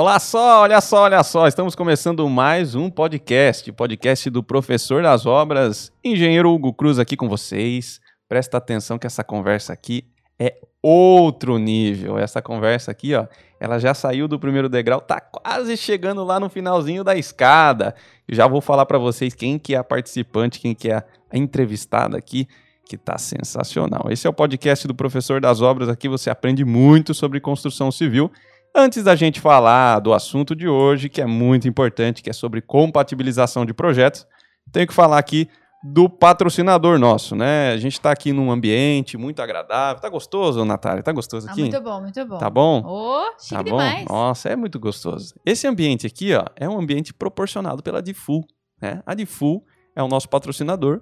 [0.00, 1.46] Olá só, olha só, olha só.
[1.46, 7.28] Estamos começando mais um podcast, podcast do professor das obras, engenheiro Hugo Cruz aqui com
[7.28, 8.00] vocês.
[8.26, 10.06] Presta atenção que essa conversa aqui
[10.38, 12.18] é outro nível.
[12.18, 13.26] Essa conversa aqui, ó,
[13.60, 17.94] ela já saiu do primeiro degrau, tá quase chegando lá no finalzinho da escada.
[18.26, 21.04] Eu já vou falar para vocês quem que é a participante, quem que é a
[21.36, 22.48] entrevistada aqui,
[22.86, 24.06] que tá sensacional.
[24.08, 25.90] Esse é o podcast do professor das obras.
[25.90, 28.32] Aqui você aprende muito sobre construção civil.
[28.74, 32.60] Antes da gente falar do assunto de hoje, que é muito importante, que é sobre
[32.60, 34.26] compatibilização de projetos,
[34.72, 35.48] tenho que falar aqui
[35.82, 37.70] do patrocinador nosso, né?
[37.72, 40.00] A gente está aqui num ambiente muito agradável.
[40.00, 41.02] Tá gostoso, Natália?
[41.02, 41.62] Tá gostoso Ah, aqui?
[41.62, 42.38] muito bom, muito bom.
[42.38, 42.82] Tá bom?
[42.84, 43.64] Ô, chique Tá bom?
[43.64, 44.04] demais.
[44.04, 45.34] Nossa, é muito gostoso.
[45.44, 48.42] Esse ambiente aqui, ó, é um ambiente proporcionado pela Difu,
[48.80, 49.02] né?
[49.06, 49.64] A Difu
[49.96, 51.00] é o nosso patrocinador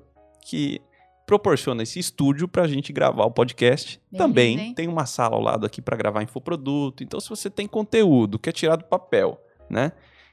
[0.49, 0.81] que
[1.29, 4.01] proporciona esse estúdio para a gente gravar o podcast.
[4.11, 4.75] Bem Também hein?
[4.75, 7.05] tem uma sala ao lado aqui para gravar infoproduto.
[7.05, 9.93] Então, se você tem conteúdo, quer tirar do papel, né?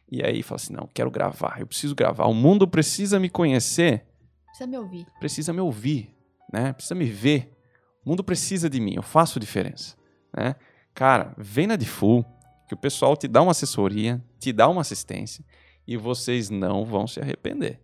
[0.10, 2.28] E aí fala assim, não, quero gravar, eu preciso gravar.
[2.28, 4.06] O mundo precisa me conhecer,
[4.46, 5.06] Precisa me ouvir.
[5.20, 6.16] precisa me ouvir,
[6.54, 6.72] né?
[6.72, 7.52] Precisa me ver.
[8.06, 9.98] O mundo precisa de mim, eu faço diferença,
[10.34, 10.56] né?
[10.94, 12.24] Cara, vem na Difu,
[12.70, 15.44] que o pessoal te dá uma assessoria, te dá uma assistência
[15.86, 17.82] e vocês não vão se arrepender.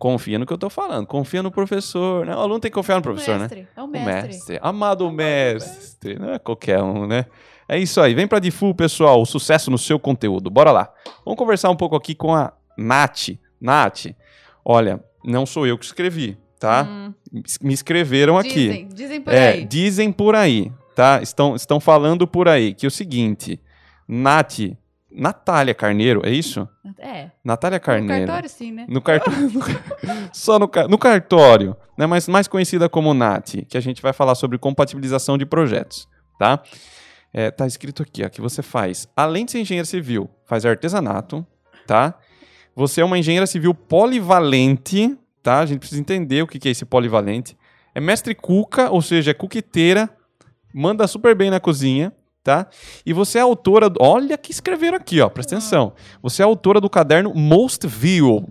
[0.00, 2.34] Confia no que eu tô falando, confia no professor, né?
[2.34, 3.40] O aluno tem que confiar no professor, né?
[3.40, 4.28] mestre, É o O mestre.
[4.28, 7.26] mestre, amado mestre, não é qualquer um, né?
[7.68, 10.48] É isso aí, vem pra Difu, pessoal, o sucesso no seu conteúdo.
[10.50, 10.90] Bora lá.
[11.22, 13.28] Vamos conversar um pouco aqui com a Nath.
[13.60, 14.06] Nath,
[14.64, 16.82] olha, não sou eu que escrevi, tá?
[16.88, 17.12] Hum,
[17.60, 18.48] Me escreveram aqui.
[18.68, 19.64] Dizem, dizem por é, aí.
[19.66, 21.20] dizem por aí, tá?
[21.22, 23.60] Estão, estão falando por aí que é o seguinte,
[24.08, 24.60] Nath,
[25.12, 26.68] Natália Carneiro, é isso?
[26.98, 27.30] É.
[27.44, 28.26] Natália No Carneiro.
[28.26, 28.86] cartório, sim, né?
[28.88, 29.50] No cartório.
[30.32, 32.06] Só no, no cartório, né?
[32.06, 36.62] Mas mais conhecida como NAT, que a gente vai falar sobre compatibilização de projetos, tá?
[37.32, 41.46] É, tá escrito aqui, ó, que você faz, além de ser engenheiro civil, faz artesanato,
[41.86, 42.14] tá?
[42.74, 45.60] Você é uma engenheira civil polivalente, tá?
[45.60, 47.56] A gente precisa entender o que que é esse polivalente.
[47.94, 50.08] É mestre cuca, ou seja, é cuquiteira,
[50.72, 52.66] manda super bem na cozinha, tá?
[53.04, 55.92] E você é autora, olha que escreveram aqui, ó, presta atenção.
[56.22, 58.48] Você é autora do caderno Most View.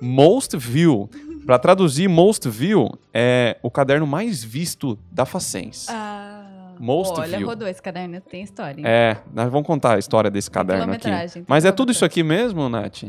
[0.00, 1.08] Most View.
[1.46, 5.86] Para traduzir, Most View é o caderno mais visto da Facens.
[5.88, 7.48] Ah, Most olha, view.
[7.48, 8.80] rodou esse caderno, tem história.
[8.80, 8.86] hein?
[8.86, 11.08] É, nós vamos contar a história desse caderno aqui.
[11.46, 13.04] Mas é tudo isso aqui mesmo, Nath?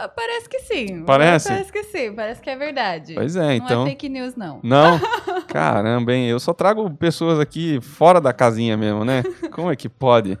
[0.00, 1.02] Ah, parece que sim.
[1.04, 1.48] Parece?
[1.48, 3.14] Parece que sim, parece que é verdade.
[3.14, 3.82] Pois é, Não então.
[3.86, 4.60] é fake news, não.
[4.62, 5.00] Não?
[5.48, 6.28] Caramba, hein?
[6.28, 9.22] Eu só trago pessoas aqui fora da casinha mesmo, né?
[9.52, 10.38] Como é que pode?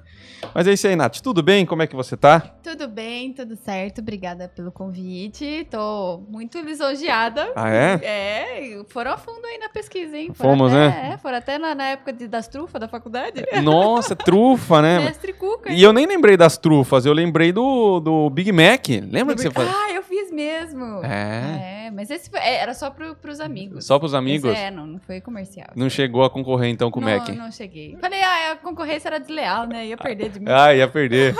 [0.54, 1.20] Mas é isso aí, Nath.
[1.20, 1.64] Tudo bem?
[1.64, 2.40] Como é que você tá?
[2.62, 4.00] Tudo bem, tudo certo.
[4.00, 5.66] Obrigada pelo convite.
[5.70, 7.52] Tô muito lisonjeada.
[7.54, 8.00] Ah, é?
[8.02, 10.30] É, foram a fundo aí na pesquisa, hein?
[10.34, 11.10] Foram Fomos, até, né?
[11.14, 13.42] É, foram até na, na época de- das trufas da faculdade.
[13.62, 14.98] Nossa, trufa, né?
[15.04, 15.72] Mestre Cuca.
[15.72, 18.88] E eu nem lembrei das trufas, eu lembrei do, do Big Mac.
[19.10, 19.72] Lembra que você fazia?
[19.74, 19.91] Ah,
[20.32, 21.04] mesmo.
[21.04, 21.86] É.
[21.86, 23.84] É, mas esse foi- é, era só pro, pros amigos.
[23.84, 24.50] Só pros amigos?
[24.50, 25.68] Esse é, não, não foi comercial.
[25.76, 27.28] Não chegou a concorrer então com o não, Mac?
[27.28, 27.96] Não cheguei.
[28.00, 29.86] Falei, ah, a concorrência era desleal, né?
[29.86, 30.46] Ia perder de mim.
[30.48, 31.34] Ah, ia perder.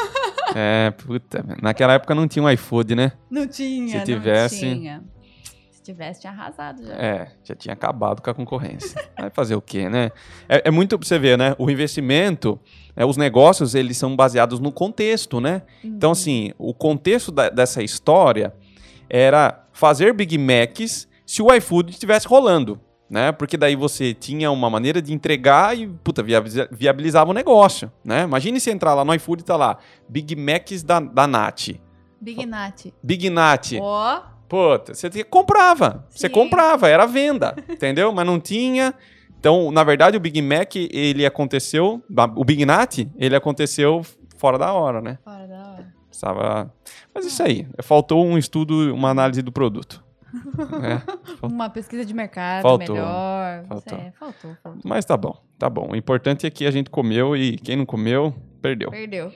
[0.55, 1.45] é, puta.
[1.63, 3.13] Naquela época não tinha um iFood, né?
[3.31, 5.05] Não tinha, Se tivesse- não tinha.
[5.71, 6.95] Se tivesse, tinha arrasado já.
[6.95, 9.03] É, já tinha acabado com a concorrência.
[9.19, 10.13] Vai fazer o quê, né?
[10.49, 11.57] É, é muito pra você ver, né?
[11.59, 12.57] O investimento,
[12.95, 15.63] é, os negócios, eles são baseados no contexto, né?
[15.83, 16.13] Então, Uhum.
[16.13, 18.55] assim, o contexto da- dessa história
[19.15, 22.81] era fazer Big Macs se o iFood estivesse rolando,
[23.11, 23.31] né?
[23.31, 28.23] Porque daí você tinha uma maneira de entregar e, puta, viabiliza- viabilizava o negócio, né?
[28.23, 29.77] Imagine se entrar lá no iFood e tá lá,
[30.09, 31.69] Big Macs da, da Nat.
[32.19, 32.87] Big Nat.
[33.03, 33.73] Big Nat.
[33.81, 36.07] Ó, Puta, você comprava.
[36.11, 36.33] Você Sim.
[36.35, 38.13] comprava, era venda, entendeu?
[38.13, 38.93] Mas não tinha.
[39.41, 42.03] Então, na verdade, o Big Mac, ele aconteceu.
[42.37, 44.03] O Big Nat, ele aconteceu
[44.37, 45.19] fora da hora, né?
[45.25, 45.72] fora da hora.
[46.13, 46.73] Precisava.
[47.15, 47.67] Mas isso aí.
[47.83, 50.05] Faltou um estudo, uma análise do produto.
[50.81, 51.03] né?
[51.43, 52.95] Uma pesquisa de mercado Faltou.
[52.95, 53.65] melhor.
[53.67, 53.99] Faltou.
[53.99, 54.81] É, faltou, faltou.
[54.85, 55.91] Mas tá bom, tá bom.
[55.91, 58.33] O importante é que a gente comeu e quem não comeu,
[58.63, 58.91] perdeu.
[58.91, 59.31] Perdeu.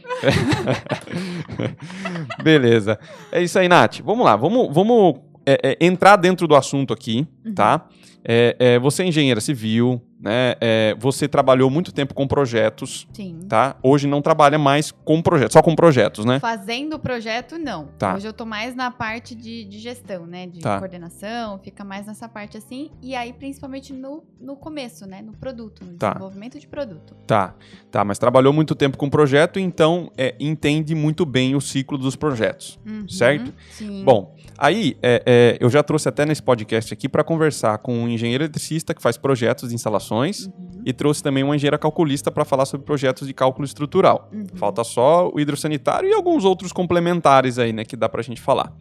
[2.43, 2.99] Beleza.
[3.31, 4.01] É isso aí, Nath.
[4.01, 7.87] Vamos lá, vamos, vamos é, é, entrar dentro do assunto aqui, tá?
[8.25, 10.57] É, é, você é engenheira civil, né?
[10.61, 13.39] É, você trabalhou muito tempo com projetos, Sim.
[13.49, 13.77] tá?
[13.81, 16.41] Hoje não trabalha mais com projetos, só com projetos, né?
[16.41, 17.87] Fazendo projeto, não.
[17.97, 18.17] Tá.
[18.17, 20.47] Hoje eu tô mais na parte de, de gestão, né?
[20.49, 20.79] De Tá.
[20.79, 22.91] coordenação, fica mais nessa parte assim.
[23.01, 25.23] E aí, principalmente no, no começo, né?
[25.23, 26.09] No produto, no Tá.
[26.11, 27.15] desenvolvimento de produto.
[27.27, 27.55] Tá,
[27.91, 32.17] tá, mas trabalhou muito tempo com projeto, então é, entende muito bem o ciclo dos
[32.17, 32.79] projetos.
[32.85, 33.09] Uhum.
[33.09, 33.53] Certo?
[33.71, 34.03] Sim.
[34.05, 38.09] Bom, aí é, é, eu já trouxe até nesse podcast aqui para conversar com um
[38.09, 42.31] engenheiro eletricista que faz projetos de instalações edições Uhum, e trouxe também uma engenheira calculista
[42.31, 44.29] para falar sobre projetos de cálculo estrutural.
[44.33, 44.45] uhum.
[44.55, 48.73] Falta só o hidrossanitário e alguns outros complementares aí, né, que dá pra gente falar.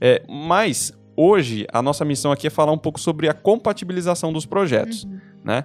[0.00, 4.46] É, mas hoje a nossa missão aqui é falar um pouco sobre a compatibilização dos
[4.46, 5.18] projetos, Uhum.
[5.44, 5.64] né?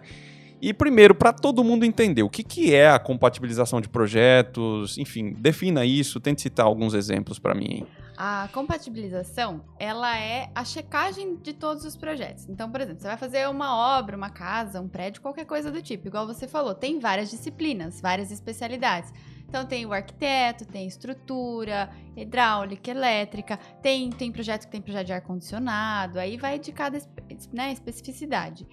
[0.62, 5.34] E primeiro, para todo mundo entender o que, que é a compatibilização de projetos, enfim,
[5.38, 7.86] defina isso, tente citar alguns exemplos para mim.
[8.18, 12.48] A compatibilização, ela é a checagem de todos os projetos.
[12.48, 15.82] Então, por exemplo, você vai fazer uma obra, uma casa, um prédio, qualquer coisa do
[15.82, 16.08] tipo.
[16.08, 19.12] Igual você falou, tem várias disciplinas, várias especialidades.
[19.48, 25.14] Então, tem o arquiteto, tem estrutura, hidráulica, elétrica, tem, tem projeto que tem projeto de
[25.14, 26.98] ar-condicionado, aí vai de cada
[27.52, 28.66] né, especificidade.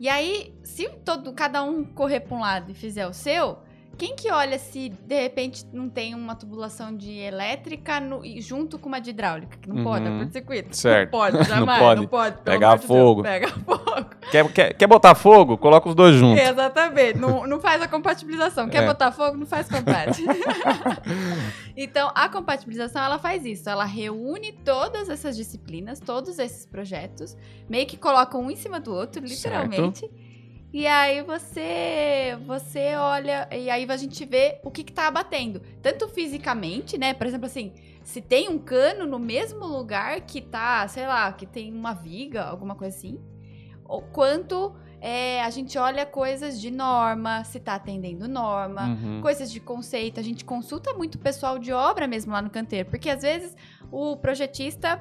[0.00, 3.58] E aí, se todo, cada um correr para um lado e fizer o seu,
[4.00, 8.88] quem que olha se de repente não tem uma tubulação de elétrica no- junto com
[8.88, 9.58] uma de hidráulica?
[9.58, 10.18] Que não pode, é Uhum.
[10.20, 10.74] curto-circuito.
[10.74, 11.12] Certo.
[11.12, 11.78] Não pode, jamais.
[11.78, 12.00] pode.
[12.00, 12.38] Não pode.
[12.42, 13.22] Pegar de fogo.
[13.22, 14.06] Pega fogo.
[14.30, 15.58] Quer, quer, quer botar fogo?
[15.58, 16.42] Coloca os dois juntos.
[16.42, 17.18] Exatamente.
[17.18, 18.70] Não, não faz a compatibilização.
[18.70, 18.86] Quer É.
[18.86, 19.36] botar fogo?
[19.36, 20.16] Não faz compat.
[21.76, 23.68] então, a compatibilização, ela faz isso.
[23.68, 27.36] Ela reúne todas essas disciplinas, todos esses projetos,
[27.68, 30.08] meio que coloca um em cima do outro, literalmente.
[30.72, 35.60] E aí você você olha e aí a gente vê o que que tá abatendo,
[35.82, 37.12] tanto fisicamente, né?
[37.12, 37.72] Por exemplo, assim,
[38.04, 42.44] se tem um cano no mesmo lugar que tá, sei lá, que tem uma viga,
[42.44, 43.18] alguma coisa assim,
[43.84, 49.20] ou quanto é, a gente olha coisas de norma, se tá atendendo norma, Uhum.
[49.22, 50.20] coisas de conceito.
[50.20, 53.56] A gente consulta muito o pessoal de obra mesmo lá no canteiro, porque às vezes
[53.90, 55.00] o projetista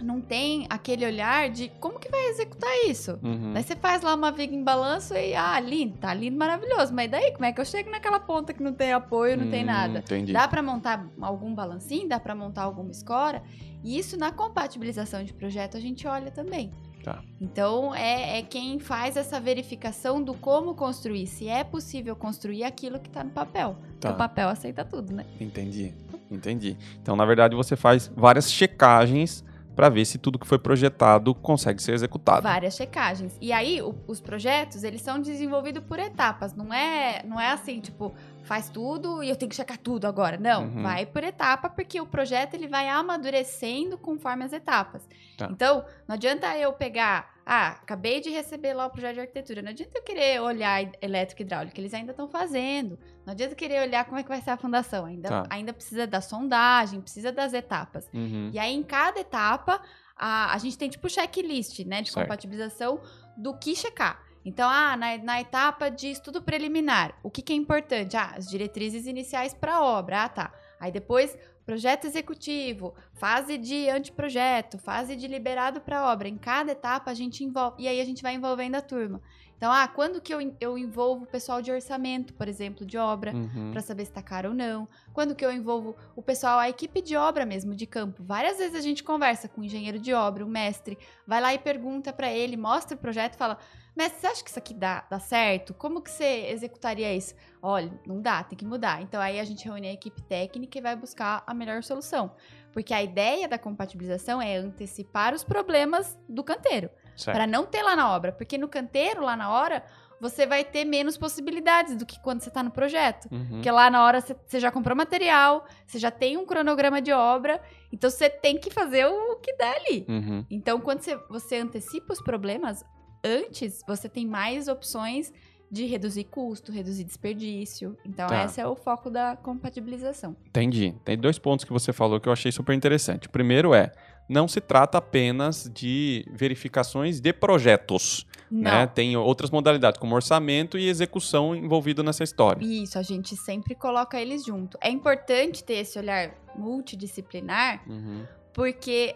[0.00, 3.18] não tem aquele olhar de como que vai executar isso.
[3.22, 3.52] Uhum.
[3.52, 6.92] Daí você faz lá uma viga em balanço e, ah, lindo, tá lindo, maravilhoso.
[6.94, 9.62] Mas daí, como é que eu chego naquela ponta que não tem apoio, não tem
[9.62, 9.98] Hum, nada?
[9.98, 10.32] Entendi.
[10.32, 13.42] Dá pra montar algum balancinho, dá pra montar alguma escora.
[13.82, 16.70] E isso na compatibilização de projeto a gente olha também.
[17.02, 17.22] Tá.
[17.40, 23.00] Então é, é quem faz essa verificação do como construir, se é possível construir aquilo
[23.00, 23.76] que tá no papel.
[23.80, 24.10] Porque Tá.
[24.12, 25.24] O papel aceita tudo, né?
[25.38, 25.92] Entendi,
[26.30, 26.76] entendi.
[27.02, 29.44] Então, na verdade, você faz várias checagens
[29.74, 32.42] para ver se tudo que foi projetado consegue ser executado.
[32.42, 33.36] Várias checagens.
[33.40, 36.54] E aí, o- os projetos, eles são desenvolvidos por etapas.
[36.54, 38.12] Não é, não é assim, tipo,
[38.50, 40.36] faz tudo e eu tenho que checar tudo agora.
[40.36, 40.82] Não, Uhum.
[40.82, 45.06] vai por etapa, porque o projeto ele vai amadurecendo conforme as etapas.
[45.38, 45.48] Tá.
[45.52, 49.62] Então, não adianta eu pegar, ah, acabei de receber lá o projeto de arquitetura.
[49.62, 52.98] Não adianta eu querer olhar elétrica e hidráulica, eles ainda estão fazendo.
[53.24, 55.04] Não adianta eu querer olhar como é que vai ser a fundação.
[55.06, 55.46] Ainda, Tá.
[55.48, 58.08] ainda precisa da sondagem, precisa das etapas.
[58.12, 58.50] Uhum.
[58.52, 59.80] E aí, em cada etapa,
[60.16, 62.24] a, a gente tem tipo checklist, né, de Certo.
[62.24, 63.00] compatibilização
[63.36, 64.20] do que checar.
[64.44, 68.16] Então, ah, na, na etapa de estudo preliminar, o que, que é importante?
[68.16, 70.24] Ah, as diretrizes iniciais para a obra.
[70.24, 70.52] Ah, tá.
[70.78, 76.28] Aí depois, projeto executivo, fase de anteprojeto, fase de liberado para obra.
[76.28, 77.82] Em cada etapa, a gente envolve.
[77.82, 79.20] E aí, a gente vai envolvendo a turma.
[79.60, 83.34] Então, ah, quando que eu, eu envolvo o pessoal de orçamento, por exemplo, de obra?
[83.34, 83.72] Uhum.
[83.72, 84.88] Pra saber se tá caro ou não.
[85.12, 88.22] Quando que eu envolvo o pessoal, a equipe de obra mesmo, de campo.
[88.24, 90.96] Várias vezes a gente conversa com o engenheiro de obra, o mestre,
[91.26, 93.58] vai lá e pergunta pra ele, mostra o projeto e fala:
[93.96, 95.74] Mestre, você acha que isso aqui dá, dá certo?
[95.74, 97.34] Como que você executaria isso?
[97.62, 99.02] Olha, não dá, tem que mudar.
[99.02, 102.32] Então aí a gente reúne a equipe técnica e vai buscar a melhor solução.
[102.72, 106.88] Porque a ideia da compatibilização é antecipar os problemas do canteiro.
[107.34, 108.32] Pra não ter lá na obra.
[108.32, 109.84] Porque no canteiro, lá na hora,
[110.20, 113.26] você vai ter menos possibilidades do que quando você tá no projeto.
[113.32, 113.48] Uhum.
[113.50, 117.12] Porque lá na hora você- você já comprou material, você já tem um cronograma de
[117.12, 117.60] obra,
[117.92, 120.06] então você tem que fazer o que dá ali.
[120.08, 120.46] Uhum.
[120.48, 122.84] Então, quando você, você antecipa os problemas
[123.24, 125.32] antes, você tem mais opções
[125.70, 127.96] de reduzir custo, reduzir desperdício.
[128.04, 128.44] Então, Tá.
[128.44, 130.34] esse é o foco da compatibilização.
[130.48, 130.94] Entendi.
[131.04, 133.28] Tem dois pontos que você falou que eu achei super interessante.
[133.28, 133.92] O primeiro é,
[134.28, 138.84] não se trata apenas de verificações de projetos, né?
[138.88, 142.64] Tem outras modalidades, como orçamento e execução envolvido nessa história.
[142.64, 144.76] Isso, a gente sempre coloca eles junto.
[144.80, 148.24] É importante ter esse olhar multidisciplinar, Uhum.
[148.52, 149.14] porque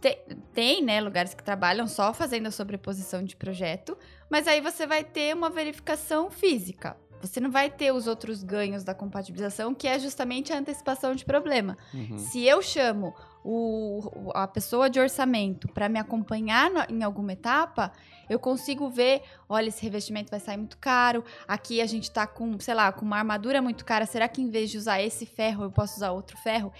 [0.00, 0.18] te-
[0.52, 3.96] tem, né, lugares que trabalham só fazendo a sobreposição de projeto,
[4.30, 6.96] mas aí você vai ter uma verificação física.
[7.20, 11.24] Você não vai ter os outros ganhos da compatibilização, que é justamente a antecipação de
[11.24, 11.76] problema.
[11.92, 12.16] Uhum.
[12.16, 13.12] Se eu chamo
[13.44, 17.90] o- a pessoa de orçamento para me acompanhar no- em alguma etapa,
[18.30, 22.58] eu consigo ver, olha, esse revestimento vai sair muito caro, aqui a gente tá com,
[22.60, 25.64] sei lá, com uma armadura muito cara, será que em vez de usar esse ferro,
[25.64, 26.72] eu posso usar outro ferro?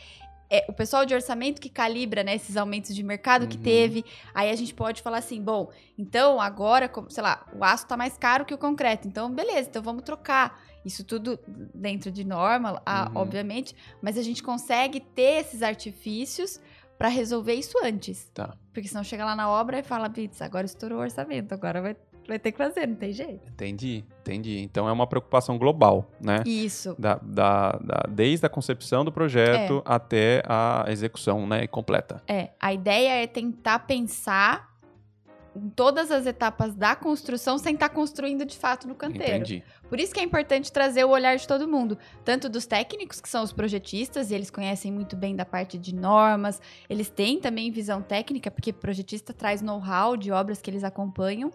[0.50, 3.62] É, o pessoal de orçamento que calibra né, esses aumentos de mercado que Uhum.
[3.62, 7.97] teve, aí a gente pode falar assim, bom, então agora, sei lá, o aço tá
[7.97, 10.59] mais caro que o concreto, então beleza, então vamos trocar.
[10.85, 11.38] Isso tudo
[11.75, 13.17] dentro de norma, Uhum.
[13.17, 16.59] obviamente, mas a gente consegue ter esses artifícios
[16.97, 18.31] para resolver isso antes.
[18.33, 18.57] Tá.
[18.73, 21.97] Porque senão chega lá na obra e fala, Bits, agora estourou o orçamento, agora vai
[22.28, 23.50] vai ter que fazer, não tem jeito.
[23.50, 24.58] Entendi, entendi.
[24.58, 26.42] Então é uma preocupação global, né?
[26.47, 26.94] Isso.
[26.99, 32.23] Da, da, da- desde a concepção do projeto até a execução, né, completa.
[32.28, 34.68] É, a ideia é tentar pensar
[35.56, 39.25] em todas as etapas da construção sem estar construindo de fato no canteiro.
[39.37, 39.64] Entendi.
[39.88, 43.28] Por isso que é importante trazer o olhar de todo mundo, tanto dos técnicos, que
[43.28, 47.73] são os projetistas, e eles conhecem muito bem da parte de normas, eles têm também
[47.73, 51.50] visão técnica, porque projetista traz know-how de obras que eles acompanham.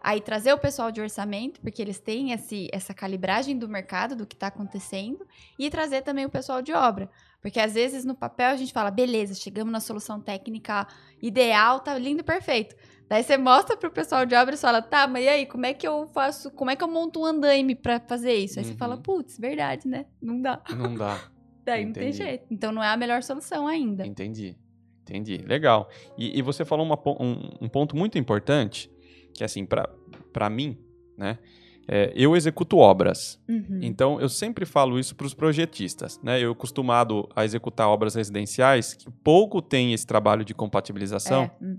[0.00, 4.26] Aí trazer o pessoal de orçamento, porque eles têm esse, essa calibragem do mercado, do
[4.26, 5.26] que está acontecendo,
[5.58, 7.10] e trazer também o pessoal de obra.
[7.42, 10.86] Porque às vezes no papel a gente fala, beleza, chegamos na solução técnica
[11.20, 12.76] ideal, tá lindo, perfeito.
[13.08, 15.72] Daí você mostra pro pessoal de obra e fala, tá, mas e aí, como é
[15.72, 18.58] que eu faço, como é que eu monto um andaime pra fazer isso?
[18.58, 18.76] Aí você Uhum.
[18.76, 20.04] fala, putz, verdade, né?
[20.20, 20.62] Não dá.
[20.76, 21.18] Não dá.
[21.64, 22.18] Daí não tem Entendi.
[22.24, 22.46] jeito.
[22.50, 24.06] Então não é a melhor solução ainda.
[24.06, 24.56] Entendi.
[25.02, 25.38] Entendi.
[25.38, 25.88] Legal.
[26.18, 28.90] E, e você falou uma um, um ponto muito importante,
[29.34, 30.76] que assim, para mim,
[31.16, 31.38] né?
[31.88, 33.40] é, eu executo obras.
[33.48, 33.80] Uhum.
[33.80, 36.20] Então, eu sempre falo isso para os projetistas.
[36.22, 36.38] Né?
[36.38, 41.44] Eu acostumado a executar obras residenciais que pouco tem esse trabalho de compatibilização.
[41.44, 41.78] É, hum,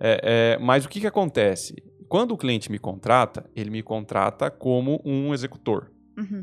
[0.00, 1.76] É, é, mas o que, que acontece?
[2.08, 5.92] Quando o cliente me contrata, ele me contrata como um executor.
[6.16, 6.42] uhum.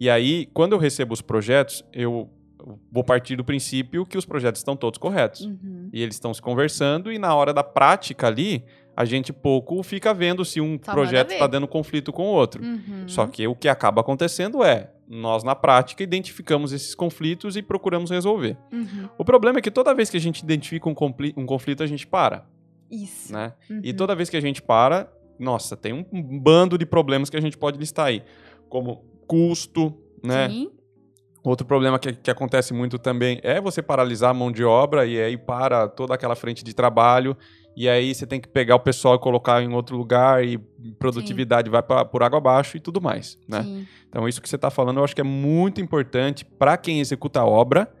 [0.00, 2.30] E aí, quando eu recebo os projetos, eu
[2.90, 5.42] vou partir do princípio que os projetos estão todos corretos.
[5.42, 5.90] Uhum.
[5.92, 8.64] E eles estão se conversando, e na hora da prática ali,
[8.96, 12.62] a gente pouco fica vendo se um Só projeto está dando conflito com o outro.
[12.62, 13.08] Uhum.
[13.08, 18.10] Só que o que acaba acontecendo é, nós na prática identificamos esses conflitos e procuramos
[18.10, 18.56] resolver.
[18.72, 19.08] Uhum.
[19.18, 20.94] O problema é que toda vez que a gente identifica um,
[21.36, 22.46] um conflito, a gente para,
[22.90, 23.32] Isso.
[23.32, 23.54] né?
[23.82, 23.96] E Uhum.
[23.96, 27.40] toda vez que a gente para, nossa, tem um um bando de problemas que a
[27.40, 28.22] gente pode listar aí,
[28.68, 30.48] como custo, né?
[30.48, 30.70] Sim.
[31.42, 35.18] Outro problema que, que acontece muito também é você paralisar a mão de obra e
[35.20, 37.34] aí para toda aquela frente de trabalho
[37.76, 40.58] e aí você tem que pegar o pessoal e colocar em outro lugar e
[40.98, 43.62] produtividade vai pra, por água abaixo e tudo mais, né?
[43.62, 43.86] Sim.
[44.08, 47.40] Então isso que você está falando eu acho que é muito importante para quem executa
[47.40, 47.92] a obra,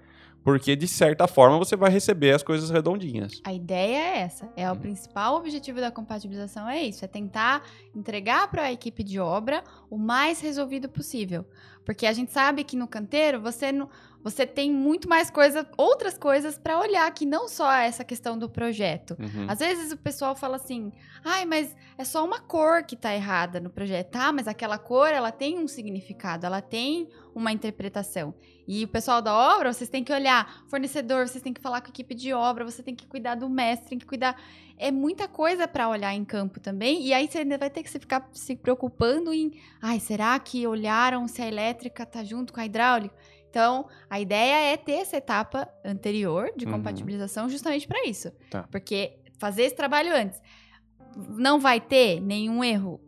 [0.42, 3.40] porque de certa forma você vai receber as coisas redondinhas.
[3.44, 4.50] A ideia é essa.
[4.56, 4.80] É o Uhum.
[4.80, 7.62] principal objetivo da compatibilização é isso, é tentar
[7.94, 11.44] entregar para a equipe de obra o mais resolvido possível.
[11.84, 13.88] Porque a gente sabe que no canteiro você não,
[14.22, 18.48] você tem muito mais coisa, outras coisas para olhar que não só essa questão do
[18.48, 19.16] projeto.
[19.18, 19.46] Uhum.
[19.48, 20.92] Às vezes o pessoal fala assim:
[21.24, 24.10] "Ai, mas é só uma cor que tá errada no projeto".
[24.10, 28.34] Tá, mas aquela cor, ela tem um significado, ela tem uma interpretação.
[28.66, 31.88] E o pessoal da obra, vocês têm que olhar, fornecedor, vocês têm que falar com
[31.88, 34.40] a equipe de obra, você tem que cuidar do mestre, tem que cuidar.
[34.78, 37.02] É muita coisa para olhar em campo também.
[37.04, 40.66] E aí você ainda vai ter que se ficar se preocupando em, ai, será que
[40.66, 43.14] olharam se a elétrica tá junto com a hidráulica?
[43.50, 46.72] Então, a ideia é ter essa etapa anterior de Uhum.
[46.72, 48.30] compatibilização justamente para isso.
[48.48, 48.66] Tá.
[48.70, 50.40] Porque fazer esse trabalho antes
[51.16, 53.00] não vai ter nenhum erro.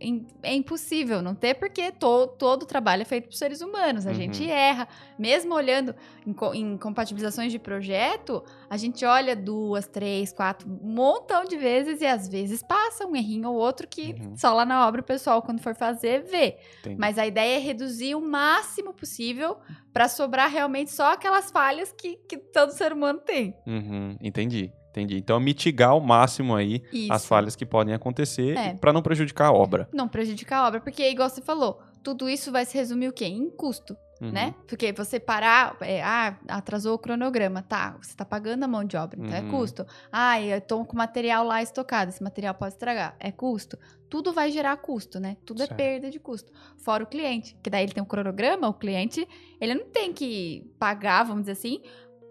[0.42, 4.06] É impossível não ter, porque to- todo trabalho é feito por seres humanos.
[4.06, 4.14] A Uhum.
[4.16, 4.88] gente erra.
[5.18, 5.94] Mesmo olhando
[6.26, 12.00] em, em compatibilizações de projeto, a gente olha duas, três, quatro, um montão de vezes
[12.00, 14.36] e às vezes passa um errinho ou outro que Uhum.
[14.36, 16.58] só lá na obra o pessoal, quando for fazer, vê.
[16.80, 16.96] Entendi.
[16.98, 19.56] Mas a ideia é reduzir o máximo possível
[19.92, 23.54] para sobrar realmente só aquelas falhas que, que todo ser humano tem.
[23.66, 25.16] Uhum, Entendi, entendi.
[25.16, 27.12] Então mitigar ao máximo aí Isso.
[27.12, 28.74] as falhas que podem acontecer É.
[28.74, 29.88] para não prejudicar a obra.
[29.92, 33.24] Não prejudicar a obra, porque, igual você falou, tudo isso vai se resumir o quê?
[33.26, 34.30] Em custo, Uhum.
[34.30, 34.54] né?
[34.68, 38.96] Porque você parar, é, ah, atrasou o cronograma, tá, você tá pagando a mão de
[38.96, 39.48] obra, então Uhum.
[39.48, 39.86] é custo.
[40.12, 43.76] Ah, eu tô com material lá estocado, esse material pode estragar, é custo.
[44.10, 45.36] Tudo vai gerar custo, né?
[45.46, 45.72] Tudo Certo.
[45.72, 46.52] é perda de custo.
[46.76, 49.26] Fora o cliente, que daí ele tem um cronograma, o cliente,
[49.60, 51.80] ele não tem que pagar, vamos dizer assim,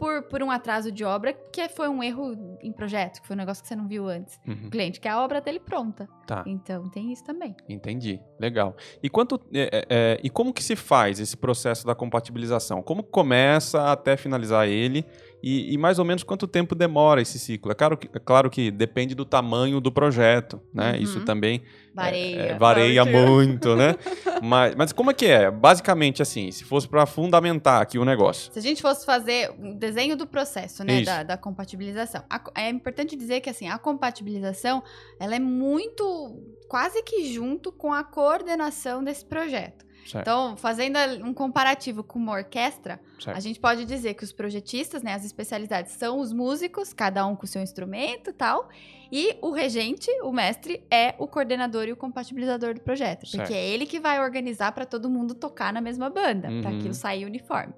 [0.01, 3.38] por, por um atraso de obra que foi um erro em projeto, que foi um
[3.38, 4.39] negócio que você não viu antes.
[4.48, 4.65] Uhum.
[4.65, 6.10] O cliente quer a obra dele pronta.
[6.25, 6.43] Tá.
[6.48, 7.55] Então tem isso também.
[7.70, 8.75] Entendi, legal.
[9.03, 12.81] E quanto é, é, é, e como que se faz esse processo da compatibilização?
[12.81, 15.05] Como começa até finalizar ele
[15.43, 17.71] e, e mais ou menos quanto tempo demora esse ciclo?
[17.71, 20.91] É claro que, é claro que depende do tamanho do projeto, né?
[20.93, 20.98] Uhum.
[20.98, 22.41] Isso também é, Vareia.
[22.41, 23.95] é, varia Power muito, né?
[24.41, 25.50] mas, mas como é que é?
[25.50, 28.51] Basicamente assim, se fosse para fundamentar aqui o negócio.
[28.53, 32.69] Se a gente fosse fazer um desenho do processo, né, da, da compatibilização, a é
[32.69, 34.83] importante dizer que assim a compatibilização
[35.19, 39.86] ela é muito quase que junto com a coordenação desse projeto.
[40.05, 43.38] Certo, Então, fazendo um comparativo com uma orquestra, certo.
[43.38, 47.36] a gente pode dizer que os projetistas, né, as especialidades são os músicos, cada um
[47.36, 48.67] com o seu instrumento, e tal,
[49.12, 53.41] e o regente, o mestre, é o coordenador e o compatibilizador do projeto, Certo.
[53.43, 56.77] porque é ele que vai organizar para todo mundo tocar na mesma banda, para Uhum.
[56.77, 57.74] aquilo sair uniforme.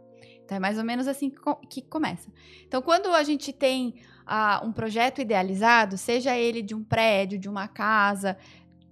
[0.46, 2.30] Então é mais ou menos assim que, co- que começa.
[2.68, 7.48] Então, quando a gente tem ah, um projeto idealizado, seja ele de um prédio, de
[7.50, 8.38] uma casa,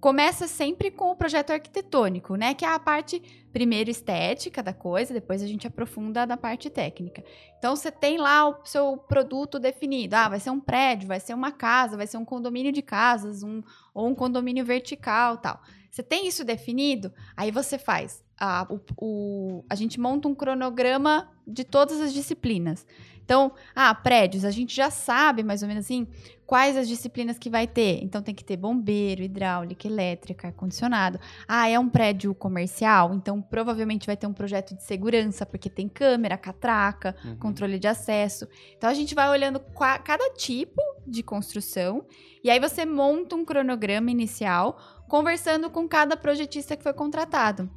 [0.02, 2.54] começa sempre com o projeto arquitetônico, né?
[2.54, 7.22] Que é a parte primeiro estética da coisa, depois a gente aprofunda na parte técnica.
[7.56, 10.16] Então você tem lá o seu produto definido.
[10.16, 13.44] Ah, vai ser um prédio, vai ser uma casa, vai ser um condomínio de casas,
[13.44, 13.62] um,
[13.94, 15.62] ou um condomínio vertical tal.
[15.88, 18.24] Você tem isso definido, aí você faz.
[18.36, 22.84] A, o, o, a gente monta um cronograma de todas as disciplinas.
[23.24, 26.06] Então, ah, prédios, a gente já sabe mais ou menos assim
[26.52, 28.02] quais as disciplinas que vai ter.
[28.02, 31.18] Então tem que ter bombeiro, hidráulica, elétrica, ar-condicionado.
[31.48, 35.88] Ah, é um prédio comercial, então provavelmente vai ter um projeto de segurança, porque tem
[35.88, 37.36] câmera, catraca, uhum.
[37.36, 38.46] controle de acesso.
[38.76, 39.60] Então a gente vai olhando
[40.04, 42.04] cada tipo de construção
[42.44, 47.70] e aí você monta um cronograma inicial conversando com cada projetista que foi contratado.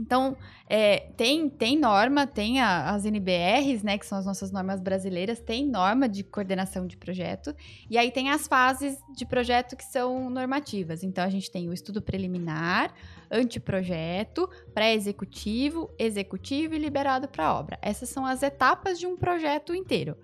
[0.00, 0.34] Então,
[0.66, 5.40] é, tem, tem norma, tem a, as NBRs, né, que são as nossas normas brasileiras,
[5.40, 7.54] tem norma de coordenação de projeto,
[7.88, 11.02] e aí tem as fases de projeto que são normativas.
[11.02, 12.94] Então, a gente tem o estudo preliminar,
[13.30, 17.78] anteprojeto, pré-executivo, executivo e liberado para obra.
[17.82, 20.16] Essas são as etapas de um projeto inteiro.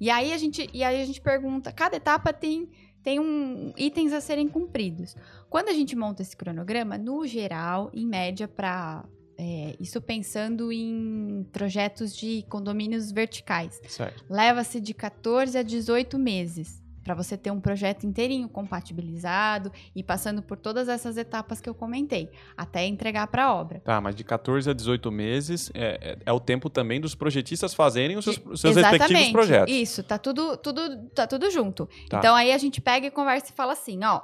[0.00, 2.68] E aí a gente, e aí a gente pergunta, cada etapa tem
[3.02, 5.16] tem um, itens a serem cumpridos.
[5.48, 9.04] Quando a gente monta esse cronograma, no geral, em média, para
[9.42, 13.80] é, isso pensando em projetos de condomínios verticais.
[14.28, 20.42] Leva-se de 14 a 18 meses para você ter um projeto inteirinho compatibilizado e passando
[20.42, 23.80] por todas essas etapas que eu comentei, até entregar para a obra.
[23.80, 27.72] Tá, mas de 14 a 18 meses é, é, é, o tempo também dos projetistas
[27.72, 29.74] fazerem os seus, os seus respectivos projetos.
[29.74, 31.88] Isso, tá tudo, tudo, tá tudo junto.
[32.10, 32.18] Tá.
[32.18, 34.20] Então aí a gente pega e conversa e fala assim, ó,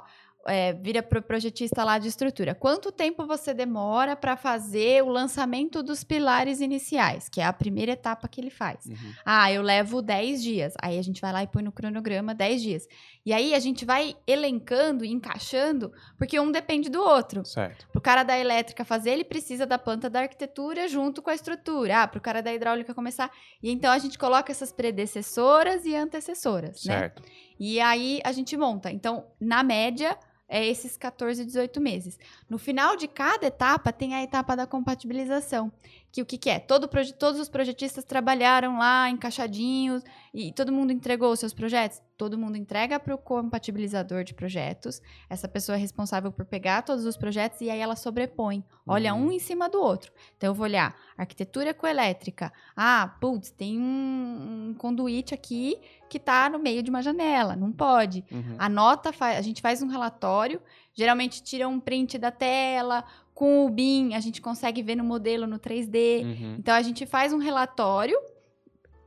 [0.47, 2.55] é, vira para o projetista lá de estrutura.
[2.55, 7.91] Quanto tempo você demora para fazer o lançamento dos pilares iniciais, que é a primeira
[7.91, 8.85] etapa que ele faz?
[8.85, 9.13] Uhum.
[9.25, 10.73] Ah, eu levo 10 dias.
[10.81, 12.87] Aí a gente vai lá e põe no cronograma 10 dias.
[13.25, 17.45] E aí a gente vai elencando e encaixando, porque um depende do outro.
[17.45, 17.87] Certo.
[17.89, 21.35] Para o cara da elétrica fazer, ele precisa da planta da arquitetura junto com a
[21.35, 22.03] estrutura.
[22.03, 23.29] Ah, para o cara da hidráulica começar.
[23.61, 26.99] E então a gente coloca essas predecessoras e antecessoras, né?
[26.99, 27.21] certo.
[27.21, 27.29] né?
[27.59, 28.91] E aí a gente monta.
[28.91, 32.19] Então, na média, é esses 14, 18 meses.
[32.49, 35.71] No final de cada etapa tem a etapa da compatibilização,
[36.17, 36.59] que o que, que é?
[36.59, 42.01] Todo, todos os projetistas trabalharam lá encaixadinhos e todo mundo entregou os seus projetos?
[42.17, 44.99] Todo mundo entrega para o compatibilizador de projetos.
[45.29, 48.63] Essa pessoa é responsável por pegar todos os projetos e aí ela sobrepõe.
[48.87, 49.27] Olha uhum.
[49.27, 50.11] um em cima do outro.
[50.35, 52.51] Então eu vou olhar arquitetura ecoelétrica.
[52.75, 55.79] Ah, putz, tem um, um conduíte aqui
[56.09, 57.55] que está no meio de uma janela.
[57.55, 58.25] Não pode.
[58.31, 58.55] Uhum.
[58.57, 60.59] Anota, a gente faz um relatório.
[60.97, 65.45] Geralmente tira um print da tela, com o BIM, a gente consegue ver no modelo
[65.45, 66.23] no 3D.
[66.23, 66.55] Uhum.
[66.57, 68.17] Então a gente faz um relatório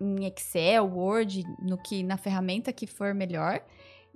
[0.00, 3.60] em Excel, Word, no que na ferramenta que for melhor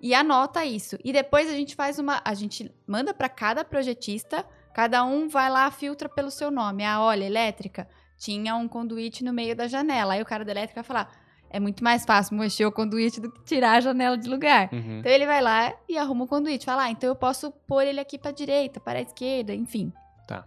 [0.00, 0.96] e anota isso.
[1.02, 5.50] E depois a gente faz uma, a gente manda para cada projetista, cada um vai
[5.50, 6.84] lá filtra pelo seu nome.
[6.84, 10.14] Ah, olha, elétrica tinha um conduíte no meio da janela.
[10.14, 13.30] Aí o cara da elétrica vai falar: é muito mais fácil mexer o conduíte do
[13.30, 14.68] que tirar a janela de lugar.
[14.72, 14.98] Uhum.
[14.98, 16.64] Então ele vai lá e arruma o conduíte.
[16.64, 19.92] Fala, ah, então eu posso pôr ele aqui para direita, para a esquerda, enfim.
[20.26, 20.46] Tá.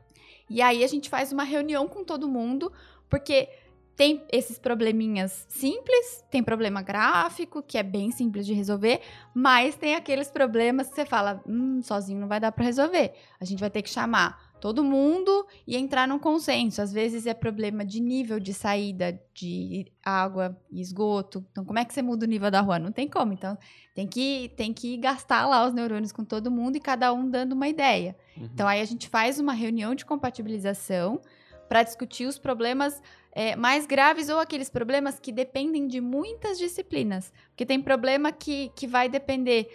[0.49, 2.71] E aí a gente faz uma reunião com todo mundo,
[3.09, 3.49] porque
[3.97, 9.01] tem esses probleminhas simples, tem problema gráfico, que é bem simples de resolver,
[9.33, 13.13] mas tem aqueles problemas que você fala, hum, sozinho não vai dar para resolver.
[13.39, 16.81] A gente vai ter que chamar todo mundo e entrar num consenso.
[16.81, 21.45] Às vezes é problema de nível de saída de água e esgoto.
[21.51, 22.79] Então, como é que você muda o nível da rua?
[22.79, 23.33] Não tem como.
[23.33, 23.57] Então,
[23.93, 27.53] tem que, tem que gastar lá os neurônios com todo mundo e cada um dando
[27.53, 28.15] uma ideia.
[28.35, 28.49] Uhum.
[28.53, 31.21] Então, aí a gente faz uma reunião de compatibilização
[31.67, 37.31] para discutir os problemas é, mais graves ou aqueles problemas que dependem de muitas disciplinas.
[37.49, 39.69] Porque tem problema que, que vai depender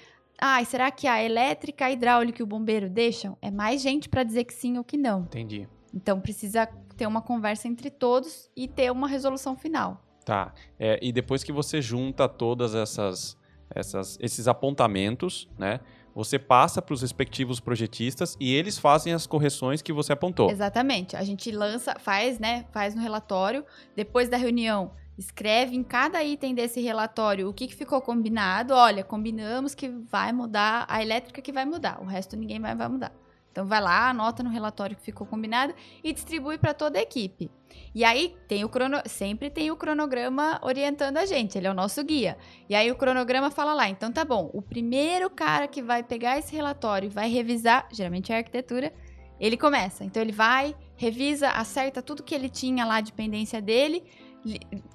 [0.44, 3.38] ah, será que a elétrica, a hidráulica e o bombeiro deixam?
[3.40, 5.20] É mais gente para dizer que sim ou que não.
[5.20, 5.68] Entendi.
[5.94, 10.04] Então precisa ter uma conversa entre todos e ter uma resolução final.
[10.24, 10.52] Tá.
[10.80, 13.38] É, e depois que você junta todas essas,
[13.72, 15.78] essas esses apontamentos, né?
[16.12, 20.50] Você passa para os respectivos projetistas e eles fazem as correções que você apontou.
[20.50, 21.16] Exatamente.
[21.16, 22.66] A gente lança, faz, né?
[22.72, 23.64] Faz no relatório.
[23.96, 28.74] Depois da reunião, Escreve em cada item desse relatório o que, que ficou combinado.
[28.74, 32.88] Olha, combinamos que vai mudar a elétrica que vai mudar, o resto ninguém vai, vai
[32.88, 33.12] mudar.
[33.52, 37.50] Então vai lá, anota no relatório que ficou combinado e distribui para toda a equipe.
[37.94, 39.02] E aí tem o crono...
[39.04, 42.38] sempre tem o cronograma orientando a gente, ele é o nosso guia.
[42.66, 46.38] E aí o cronograma fala lá, então tá bom, o primeiro cara que vai pegar
[46.38, 48.90] esse relatório e vai revisar, geralmente é a arquitetura,
[49.38, 50.02] ele começa.
[50.02, 54.02] Então ele vai, revisa, acerta tudo que ele tinha lá de pendência dele,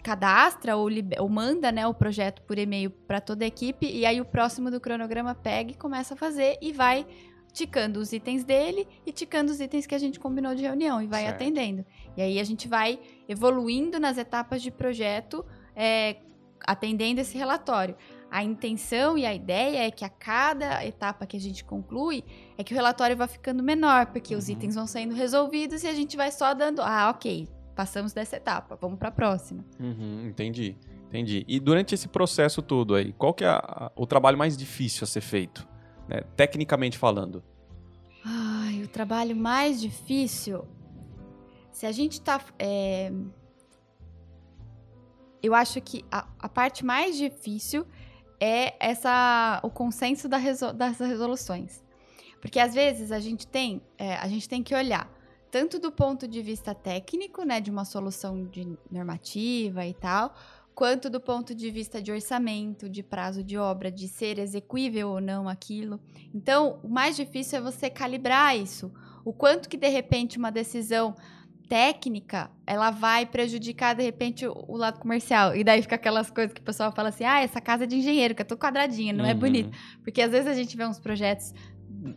[0.04, 4.20] cadastra ou, ou, manda né, o projeto por e-mail para toda a equipe e aí
[4.20, 7.06] o próximo do cronograma pega e começa a fazer e vai
[7.54, 11.08] ticando os itens dele e ticando os itens que a gente combinou de reunião e
[11.08, 11.36] vai Certo.
[11.36, 11.86] atendendo.
[12.16, 15.44] E aí a gente vai evoluindo nas etapas de projeto,
[15.76, 16.18] é,
[16.66, 17.96] atendendo esse relatório.
[18.30, 22.24] A intenção e a ideia é que a cada etapa que a gente conclui,
[22.58, 24.54] é que o relatório vai ficando menor, porque os Uhum.
[24.54, 28.76] itens vão sendo resolvidos e a gente vai só dando, ah, ok, passamos dessa etapa,
[28.82, 29.63] vamos para a próxima.
[29.80, 30.76] Uhum, entendi,
[31.08, 31.46] entendi.
[31.48, 35.08] E durante esse processo todo aí, qual que é a- o trabalho mais difícil a
[35.08, 35.66] ser feito?
[36.10, 37.44] né, Tecnicamente falando.
[38.26, 40.66] Ai, o trabalho mais difícil.
[41.72, 42.42] Se a gente tá.
[42.58, 43.12] é,
[45.44, 47.86] Eu acho que a, a parte mais difícil
[48.40, 51.84] é essa o consenso da resol- das resoluções.
[52.42, 55.10] Porque às vezes a gente tem, é, a gente tem que olhar
[55.52, 60.36] tanto do ponto de vista técnico, né, de uma solução de normativa e tal,
[60.76, 65.20] quanto do ponto de vista de orçamento, de prazo de obra, de ser execuível ou
[65.22, 66.00] não aquilo.
[66.34, 68.92] Então, o mais difícil é você calibrar isso.
[69.26, 71.16] O quanto que de repente uma decisão
[71.68, 75.56] técnica, ela vai prejudicar de repente o, lado comercial.
[75.56, 77.98] E daí fica aquelas coisas que o pessoal fala assim: "Ah, essa casa é de
[77.98, 79.40] engenheiro, que é tudo quadradinha, não é Uhum.
[79.40, 79.78] bonito".
[80.04, 81.54] Porque às vezes a gente vê uns projetos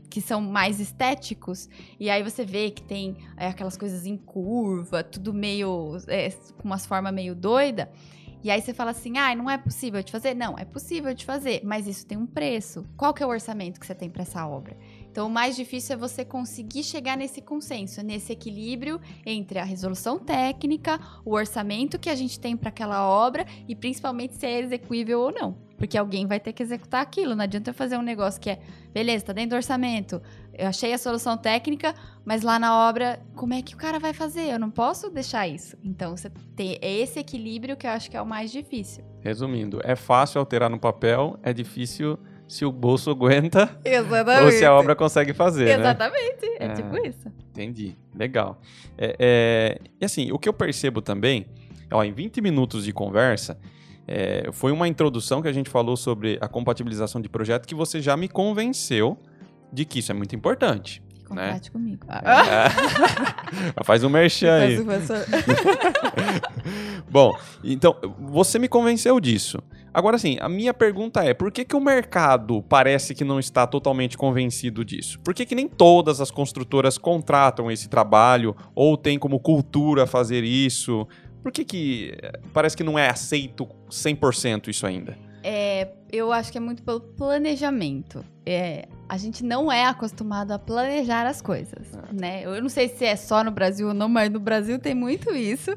[0.08, 5.02] que são mais estéticos, e aí você vê que tem é, aquelas coisas em curva,
[5.02, 5.96] tudo meio.
[6.08, 7.90] é, com umas formas meio doida.
[8.42, 10.34] E aí você fala assim: ah, não é possível de fazer?
[10.34, 12.86] Não, é possível de fazer, mas isso tem um preço.
[12.96, 14.76] Qual que é o orçamento que você tem para essa obra?
[15.10, 20.18] Então, o mais difícil é você conseguir chegar nesse consenso, nesse equilíbrio entre a resolução
[20.18, 25.20] técnica, o orçamento que a gente tem para aquela obra e principalmente se é execuível
[25.20, 25.58] ou não.
[25.76, 27.34] Porque alguém vai ter que executar aquilo.
[27.34, 28.60] Não adianta eu fazer um negócio que é,
[28.92, 31.94] beleza, tá dentro do orçamento, eu achei a solução técnica,
[32.24, 34.52] mas lá na obra, como é que o cara vai fazer?
[34.52, 35.76] Eu não posso deixar isso.
[35.82, 39.02] Então, você tem esse equilíbrio que eu acho que é o mais difícil.
[39.22, 42.18] Resumindo, é fácil alterar no papel, é difícil
[42.50, 44.44] se o bolso aguenta Exatamente.
[44.44, 45.74] ou se a obra consegue fazer, né?
[45.74, 46.44] Exatamente.
[46.58, 46.68] É, É.
[46.74, 47.30] tipo isso.
[47.50, 47.96] Entendi.
[48.14, 48.60] Legal.
[48.98, 51.46] É, é, e assim, o que eu percebo também,
[51.92, 53.58] ó, em 20 minutos de conversa,
[54.06, 58.00] é, foi uma introdução que a gente falou sobre a compatibilização de projeto que você
[58.00, 59.16] já me convenceu
[59.72, 61.00] de que isso é muito importante.
[61.28, 62.04] Contrate comigo.
[62.10, 62.68] É.
[63.84, 64.78] Faz um merchan aí.
[67.08, 69.62] Bom, então, você me convenceu disso.
[69.92, 73.66] Agora sim, a minha pergunta é: por que, que o mercado parece que não está
[73.66, 75.18] totalmente convencido disso?
[75.20, 80.44] Por que, que nem todas as construtoras contratam esse trabalho ou tem como cultura fazer
[80.44, 81.06] isso?
[81.42, 85.18] Por que, que eh, parece que não é aceito 100% isso ainda?
[85.42, 88.22] É, eu acho que é muito pelo planejamento.
[88.44, 92.08] É, a gente não é acostumado a planejar as coisas, Ah.
[92.12, 92.42] né?
[92.44, 95.30] Eu não sei se é só no Brasil ou não, mas no Brasil tem muito
[95.34, 95.70] isso.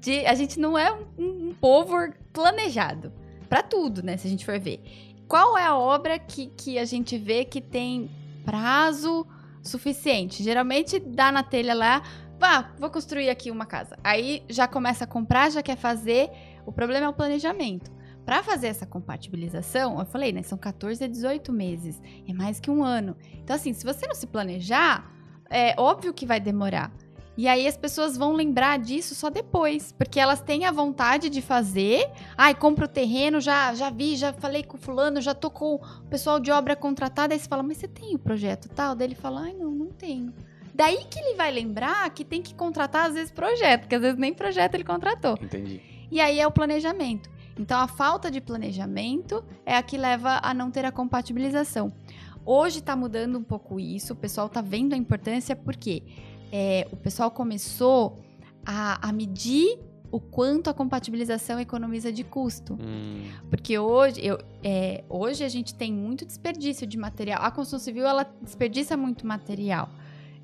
[0.00, 1.94] De, a gente não é um, um povo
[2.32, 3.12] planejado
[3.50, 4.16] para tudo, né?
[4.16, 4.80] Se a gente for ver.
[5.28, 8.08] Qual é a obra que, que a gente vê que tem
[8.44, 9.26] prazo
[9.62, 10.42] suficiente?
[10.42, 12.02] Geralmente dá na telha lá,
[12.38, 13.98] vá, vou construir aqui uma casa.
[14.02, 16.30] Aí já começa a comprar, já quer fazer.
[16.64, 17.90] O problema é o planejamento.
[18.24, 20.42] Para fazer essa compatibilização, eu falei, né?
[20.42, 22.00] São 14 a 18 meses.
[22.28, 23.16] É mais que um ano.
[23.42, 25.10] Então, assim, se você não se planejar,
[25.50, 26.92] é óbvio que vai demorar.
[27.40, 31.40] E aí as pessoas vão lembrar disso só depois, porque elas têm a vontade de
[31.40, 32.06] fazer.
[32.36, 35.76] Ai, compra o terreno, já, já vi, já falei com o fulano, já tô com
[35.76, 37.32] o pessoal de obra contratado.
[37.32, 38.94] Aí você fala, mas você tem o projeto tal?
[38.94, 40.34] Daí ele fala, ai, não, não tenho.
[40.74, 44.18] Daí que ele vai lembrar que tem que contratar, às vezes, projeto, porque às vezes
[44.18, 45.38] nem projeto ele contratou.
[45.40, 45.80] Entendi.
[46.10, 47.30] E aí é o planejamento.
[47.58, 51.90] Então a falta de planejamento é a que leva a não ter a compatibilização.
[52.44, 56.02] Hoje está mudando um pouco isso, o pessoal está vendo a importância porque
[56.52, 58.18] é, o pessoal começou
[58.64, 59.78] a, a medir
[60.12, 62.76] o quanto a compatibilização economiza de custo.
[62.80, 67.40] Hum, Porque hoje, eu, é, hoje a gente tem muito desperdício de material.
[67.42, 69.88] A construção civil ela desperdiça muito material.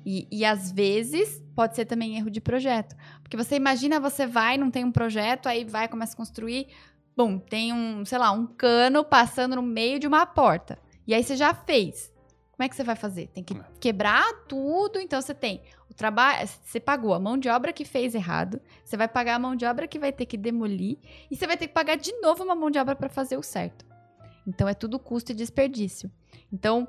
[0.05, 2.95] E, e às vezes pode ser também erro de projeto.
[3.21, 6.67] Porque você imagina, você vai, não tem um projeto, aí vai, começa a construir,
[7.15, 10.79] bum, tem um, sei lá, um cano passando no meio de uma porta.
[11.05, 12.09] E aí você já fez.
[12.53, 13.27] Como é que você vai fazer?
[13.27, 13.61] Tem que É.
[13.81, 15.61] quebrar tudo, então você tem
[15.97, 19.55] trabalho, você pagou a mão de obra que fez errado, você vai pagar a mão
[19.55, 20.97] de obra que vai ter que demolir,
[21.29, 23.43] e você vai ter que pagar de novo uma mão de obra para fazer o
[23.43, 23.85] certo.
[24.45, 26.09] Então é tudo custo e desperdício.
[26.53, 26.87] Então,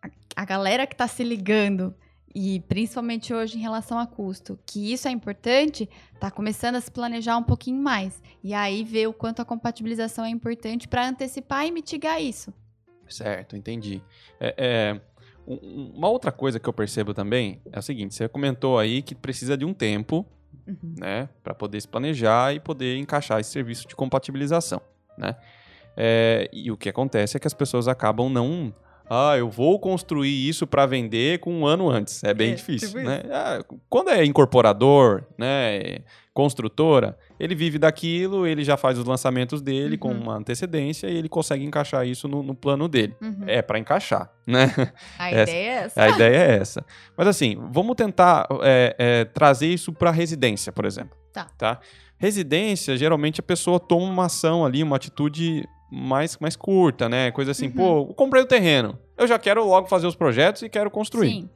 [0.00, 1.94] a, a galera que está se ligando,
[2.34, 6.90] e principalmente hoje em relação a custo, que isso é importante, está começando a se
[6.90, 8.22] planejar um pouquinho mais.
[8.44, 12.52] E aí ver o quanto a compatibilização é importante para antecipar e mitigar isso.
[13.08, 14.02] certo, entendi.
[14.38, 15.00] É, é,
[15.48, 19.56] uma outra coisa que eu percebo também é o seguinte: você comentou aí que precisa
[19.56, 20.26] de um tempo
[20.66, 20.96] Uhum.
[20.98, 24.82] né, para poder se planejar e poder encaixar esse serviço de compatibilização,
[25.16, 25.34] né?
[25.96, 28.72] É, e o que acontece é que as pessoas acabam não
[29.10, 32.22] ah, eu vou construir isso para vender com um ano antes.
[32.24, 33.22] É bem É, difícil, tipo né?
[33.30, 35.98] Ah, quando é incorporador, né,
[36.34, 40.20] construtora, ele vive daquilo, ele já faz os lançamentos dele com Uhum.
[40.22, 43.16] uma antecedência e ele consegue encaixar isso no, no plano dele.
[43.20, 43.44] Uhum.
[43.46, 44.72] É para encaixar, né?
[45.18, 46.02] A essa- ideia é essa.
[46.02, 46.86] A ideia é essa.
[47.16, 51.16] Mas assim, vamos tentar é, é, trazer isso para residência, por exemplo.
[51.56, 51.80] Tá.
[52.18, 57.30] Residência, geralmente a pessoa toma uma ação ali, uma atitude mais, mais curta, né?
[57.30, 57.72] Coisa assim, Uhum.
[58.06, 61.30] pô, comprei o terreno, eu já quero logo fazer os projetos e quero construir.
[61.30, 61.50] Sim.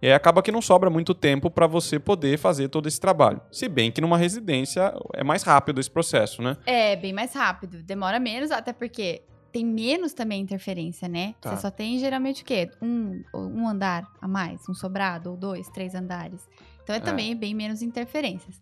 [0.00, 3.40] E aí acaba que não sobra muito tempo para você poder fazer todo esse trabalho.
[3.50, 6.56] Se bem que numa residência é mais rápido esse processo, né?
[6.66, 7.82] É, bem mais rápido.
[7.82, 11.34] Demora menos, até porque tem menos também interferência, né?
[11.40, 11.50] Tá.
[11.56, 12.70] Você só tem geralmente o quê?
[12.82, 16.46] Um, um andar a mais, um sobrado, ou dois, três andares.
[16.82, 17.00] Então é, É.
[17.00, 18.58] também bem menos interferências.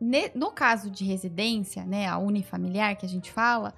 [0.00, 3.72] Ne- no caso de residência, né, a unifamiliar que a gente fala,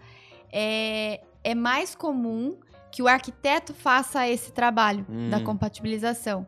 [0.53, 2.57] é, é mais comum
[2.91, 5.31] que o arquiteto faça esse trabalho Hum.
[5.31, 6.47] da compatibilização.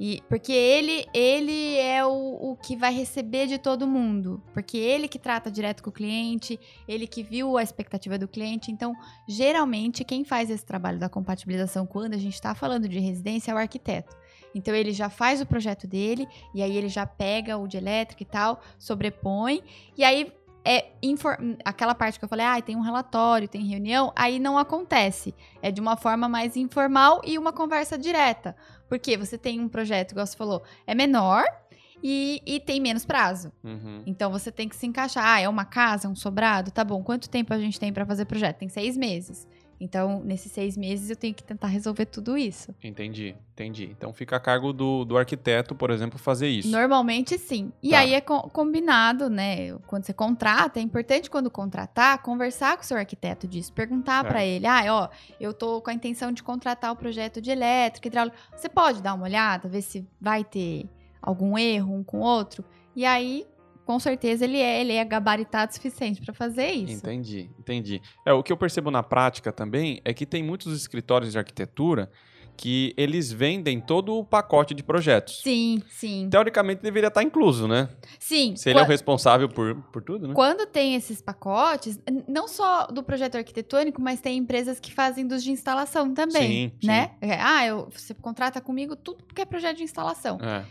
[0.00, 4.42] E, porque ele, ele é o, o que vai receber de todo mundo.
[4.52, 8.72] Porque ele que trata direto com o cliente, ele que viu a expectativa do cliente.
[8.72, 8.96] Então,
[9.28, 13.54] geralmente, quem faz esse trabalho da compatibilização quando a gente está falando de residência é
[13.54, 14.16] o arquiteto.
[14.52, 18.24] Então, ele já faz o projeto dele, e aí ele já pega o de elétrica
[18.24, 19.62] e tal, sobrepõe,
[19.96, 20.32] e aí
[20.64, 20.92] é
[21.64, 25.34] aquela parte que eu falei, ah, tem um relatório, tem reunião, aí não acontece.
[25.60, 28.56] É de uma forma mais informal e uma conversa direta.
[28.88, 31.44] Porque você tem um projeto, igual você falou, é menor
[32.02, 33.52] e, e tem menos prazo.
[33.62, 34.02] Uhum.
[34.06, 35.24] Então você tem que se encaixar.
[35.24, 36.70] Ah, é uma casa, um sobrado?
[36.70, 37.02] Tá bom.
[37.02, 38.58] Quanto tempo a gente tem pra fazer projeto?
[38.58, 39.46] Tem seis meses.
[39.82, 42.72] Então, nesses seis meses, eu tenho que tentar resolver tudo isso.
[42.82, 43.84] Entendi, entendi.
[43.90, 46.70] Então fica a cargo do, do arquiteto, por exemplo, fazer isso.
[46.70, 47.72] Normalmente, sim.
[47.82, 47.98] E Tá.
[47.98, 49.76] aí é co- combinado, né?
[49.88, 53.72] Quando você contrata, é importante quando contratar, conversar com o seu arquiteto disso.
[53.72, 54.28] Perguntar Certo.
[54.28, 55.08] pra ele, ah, ó,
[55.40, 58.36] eu tô com a intenção de contratar o projeto de elétrica, hidráulica.
[58.56, 60.88] Você pode dar uma olhada, ver se vai ter
[61.20, 62.64] algum erro um com o outro?
[62.94, 63.46] E aí,
[63.84, 66.94] com certeza, ele é, ele é gabaritado o suficiente pra fazer isso.
[67.04, 68.02] Entendi, entendi.
[68.24, 72.10] É, o que eu percebo na prática também é que tem muitos escritórios de arquitetura
[72.56, 75.40] que eles vendem todo o pacote de projetos.
[75.42, 76.28] Sim, sim.
[76.30, 77.88] Teoricamente deveria estar incluso, né?
[78.18, 78.54] Sim.
[78.56, 80.34] Se ele é o responsável por, por tudo, né?
[80.34, 85.42] Quando tem esses pacotes, não só do projeto arquitetônico, mas tem empresas que fazem dos
[85.42, 87.12] de instalação também, Sim, né?
[87.20, 90.38] É, ah, eu, você contrata comigo tudo porque é projeto de instalação.
[90.40, 90.64] É.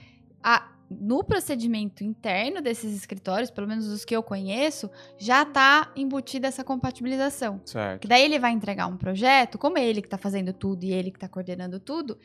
[0.43, 6.47] A- no procedimento interno desses escritórios, pelo menos os que eu conheço, já tá embutida
[6.47, 7.61] essa compatibilização.
[7.65, 8.01] Certo.
[8.01, 10.91] Que daí ele vai entregar um projeto, como é ele que tá fazendo tudo e
[10.91, 12.17] ele que tá coordenando tudo,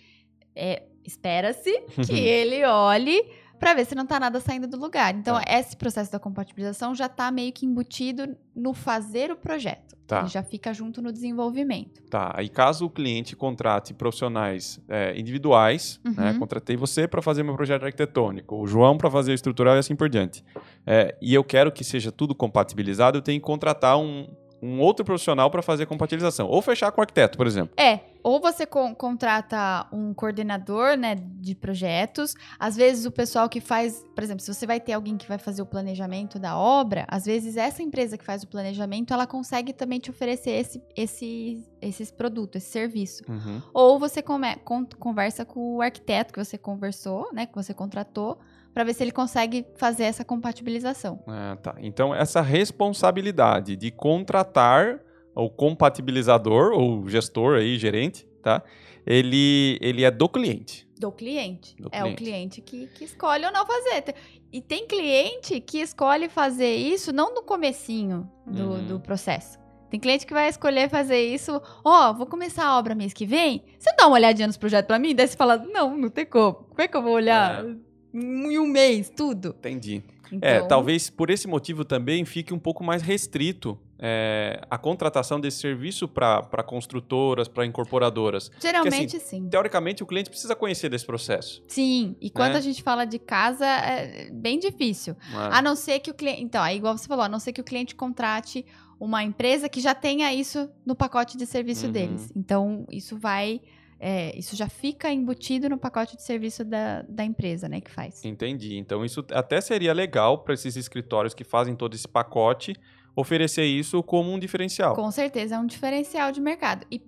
[0.55, 3.23] é, espera-se que ele olhe
[3.59, 5.15] para ver se não tá nada saindo do lugar.
[5.15, 5.45] Então, Tá.
[5.59, 9.97] esse processo da compatibilização já tá meio que embutido no fazer o projeto.
[10.07, 10.21] Tá.
[10.21, 12.01] Ele já fica junto no desenvolvimento.
[12.09, 16.39] Tá, aí caso o cliente contrate profissionais é, individuais, né, Uhum.
[16.39, 19.97] contratei você para fazer meu projeto arquitetônico, o João para fazer o estrutural e assim
[19.97, 20.45] por diante,
[20.87, 24.29] É, e eu quero que seja tudo compatibilizado, eu tenho que contratar um,
[24.63, 27.75] um outro profissional para fazer compatibilização, ou fechar com o arquiteto, por exemplo.
[27.79, 32.35] É, ou você con- contrata um coordenador, né, de projetos.
[32.59, 35.39] Às vezes o pessoal que faz, por exemplo, se você vai ter alguém que vai
[35.39, 39.73] fazer o planejamento da obra, às vezes essa empresa que faz o planejamento, ela consegue
[39.73, 43.23] também te oferecer esse, esse, esses produtos, esse serviço.
[43.29, 43.63] Uhum.
[43.73, 48.39] Ou você come- con- conversa com o arquiteto que você conversou, né, que você contratou,
[48.77, 51.25] para ver se ele consegue fazer essa compatibilização.
[51.27, 51.77] Ah, tá.
[51.79, 55.01] Então, essa responsabilidade de contratar
[55.35, 58.63] o compatibilizador, ou gestor aí, gerente, tá?
[59.07, 60.87] Ele, ele é do cliente.
[60.99, 61.75] Do cliente.
[61.81, 62.13] Do é cliente.
[62.13, 64.15] o cliente que, que escolhe ou não fazer.
[64.53, 68.87] E tem cliente que escolhe fazer isso não no comecinho do, Uhum.
[68.89, 69.59] do processo.
[69.89, 73.65] Tem cliente que vai escolher fazer isso, ó, vou começar a obra mês que vem.
[73.79, 75.15] Você dá uma olhadinha nos projetos pra mim?
[75.15, 76.55] Daí você fala, não, não tem como.
[76.55, 77.86] Como é que eu vou olhar É.
[78.17, 79.49] em um mês, tudo?
[79.59, 80.03] Entendi.
[80.33, 85.39] Então, É, talvez por esse motivo também fique um pouco mais restrito é, a contratação
[85.41, 88.51] desse serviço para construtoras, para incorporadoras.
[88.61, 89.49] Geralmente sim.
[89.49, 91.63] Teoricamente, o cliente precisa conhecer desse processo.
[91.69, 92.59] Sim, e quando Né?
[92.59, 95.15] a gente fala de casa, é bem difícil.
[95.33, 95.49] né?
[95.53, 96.43] A não ser que o cliente.
[96.43, 98.67] Então, é igual você falou, a não ser que o cliente contrate
[98.99, 101.93] uma empresa que já tenha isso no pacote de serviço Uhum.
[101.93, 102.31] deles.
[102.35, 103.61] Então, isso vai.
[103.99, 108.25] É, isso já fica embutido no pacote de serviço da, da empresa, né, que faz.
[108.25, 108.77] Entendi.
[108.77, 112.75] Então, isso até seria legal para esses escritórios que fazem todo esse pacote
[113.15, 114.95] oferecer isso como um diferencial.
[114.95, 116.87] Com certeza é um diferencial de mercado.
[116.91, 117.01] E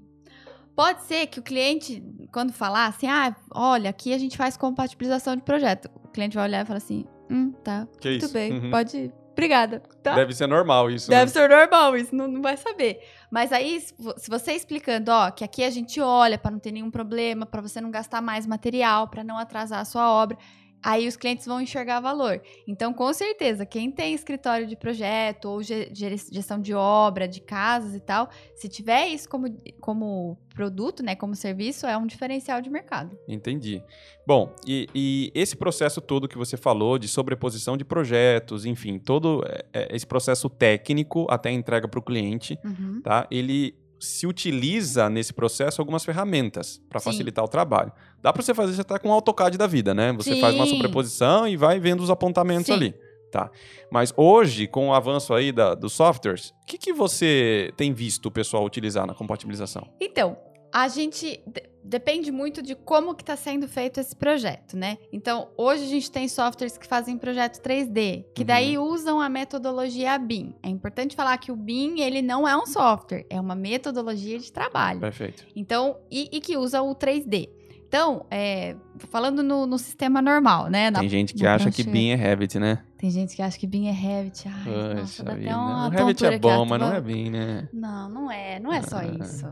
[0.74, 5.37] pode ser que o cliente, quando falar assim, ah, olha, aqui a gente faz compatibilização
[5.37, 5.90] de projeto.
[6.03, 8.33] O cliente vai olhar e falar assim, hum, tá, Que muito isso?
[8.33, 8.70] bem, Uhum.
[8.70, 9.81] pode, Obrigada.
[10.03, 10.16] Tá?
[10.16, 11.09] Deve ser normal isso.
[11.09, 11.29] Deve né?
[11.29, 13.01] ser normal, isso não, não vai saber.
[13.31, 16.59] Mas aí, se vo- se você explicando, ó, que aqui a gente olha para não
[16.59, 20.37] ter nenhum problema, para você não gastar mais material, para não atrasar a sua obra,
[20.83, 22.41] aí os clientes vão enxergar valor.
[22.67, 28.01] Então, com certeza, quem tem escritório de projeto ou gestão de obra, de casas e
[28.01, 29.47] tal, se tiver isso como,
[29.81, 33.17] como produto, né, como serviço, é um diferencial de mercado.
[33.29, 33.83] Entendi.
[34.27, 39.45] Bom, e, e esse processo todo que você falou de sobreposição de projetos, enfim, todo
[39.47, 43.01] é, é, esse processo técnico até a entrega para o cliente, Uhum.
[43.03, 43.27] tá?
[43.31, 47.11] Ele se utiliza nesse processo algumas ferramentas para Sim.
[47.11, 47.93] facilitar o trabalho.
[48.23, 50.13] Dá para você fazer você tá com o AutoCAD da vida, né?
[50.13, 50.73] Você faz uma Sim.
[50.73, 52.73] sobreposição e vai vendo os apontamentos Sim.
[52.73, 52.95] ali.
[53.31, 53.51] Tá.
[53.91, 58.27] Mas hoje, com o avanço aí da, dos softwares, o que, que você tem visto
[58.27, 59.87] o pessoal utilizar na compatibilização?
[60.01, 60.37] Então,
[60.73, 64.99] a gente de- depende muito de como que está sendo feito esse projeto, né?
[65.13, 70.19] Então, hoje a gente tem softwares que fazem projeto 3D, que daí usam a metodologia
[70.19, 70.55] BIM.
[70.63, 74.53] É importante falar que o BIM, ele não é um software, é uma metodologia de
[74.53, 75.01] trabalho.
[75.01, 75.47] Perfeito.
[75.57, 77.49] Então, e, e que usa o 3D.
[77.89, 78.77] Então, é,
[79.11, 80.91] falando no, no sistema normal, né?
[80.91, 81.83] Na- Tem gente que acha que.
[81.85, 82.85] BIM é Revit, né?
[82.99, 84.49] Tem gente que acha que BIM é Revit.
[84.49, 85.51] Ai, nossa, Poxa dá vida.
[85.51, 87.69] até uma O Revit tontura é bom, mas não é BIM, né?
[87.73, 88.59] Não, não é.
[88.59, 89.05] Não é só Ah.
[89.05, 89.47] isso.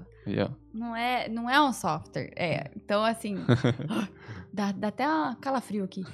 [0.75, 2.33] Não é, não é um software.
[2.37, 2.71] É.
[2.77, 3.37] Então, assim.
[4.53, 6.05] dá, dá até uma calafrio aqui.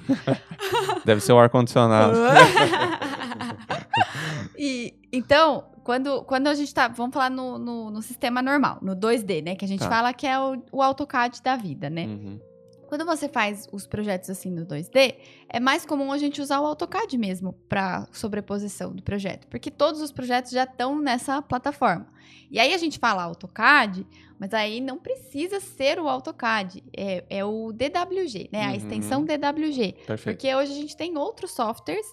[1.03, 2.13] Deve ser o ar-condicionado.
[4.57, 6.87] e, então, quando, quando a gente tá.
[6.87, 9.55] Vamos falar no, no, no sistema normal, no 2D, né?
[9.55, 9.89] Que a gente Tá.
[9.89, 12.05] fala que é o, o AutoCAD da vida, né?
[12.05, 12.39] Uhum.
[12.93, 15.15] Quando você faz os projetos assim no 2D,
[15.49, 19.99] é mais comum a gente usar o AutoCAD mesmo para sobreposição do projeto, porque todos
[19.99, 22.05] os projetos já estão nessa plataforma.
[22.51, 24.05] E aí a gente fala AutoCAD,
[24.37, 28.65] mas aí não precisa ser o AutoCAD, é, é o DWG, né?
[28.65, 28.75] A Uhum.
[28.75, 29.93] extensão DWG.
[30.05, 30.37] Perfeito.
[30.37, 32.05] Porque hoje a gente tem outros softwares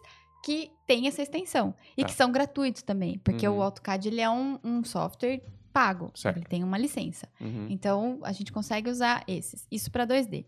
[0.43, 2.09] que têm essa extensão e Tá.
[2.09, 3.59] que são gratuitos também, porque Uhum.
[3.59, 6.37] o AutoCAD ele é um, um software pago, Certo.
[6.37, 7.29] ele tem uma licença.
[7.41, 7.67] Uhum.
[7.71, 9.67] Então, a gente consegue usar esses.
[9.71, 10.45] Isso para 2D.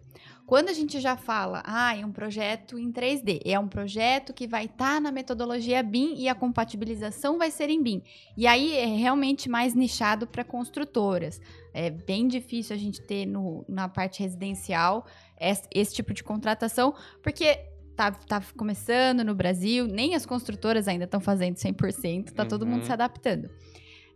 [0.46, 4.46] Quando a gente já fala, ah, é um projeto em 3D, é um projeto que
[4.46, 8.02] vai estar na metodologia BIM e a compatibilização vai ser em BIM.
[8.36, 11.40] E aí é realmente mais nichado para construtoras.
[11.72, 15.06] É bem difícil a gente ter no- na parte residencial
[15.40, 17.58] esse, esse tipo de contratação, porque
[17.96, 22.80] tá, tá começando no Brasil, nem as construtoras ainda estão fazendo 100%, tá todo mundo
[22.80, 22.86] Uhum.
[22.86, 23.48] se adaptando.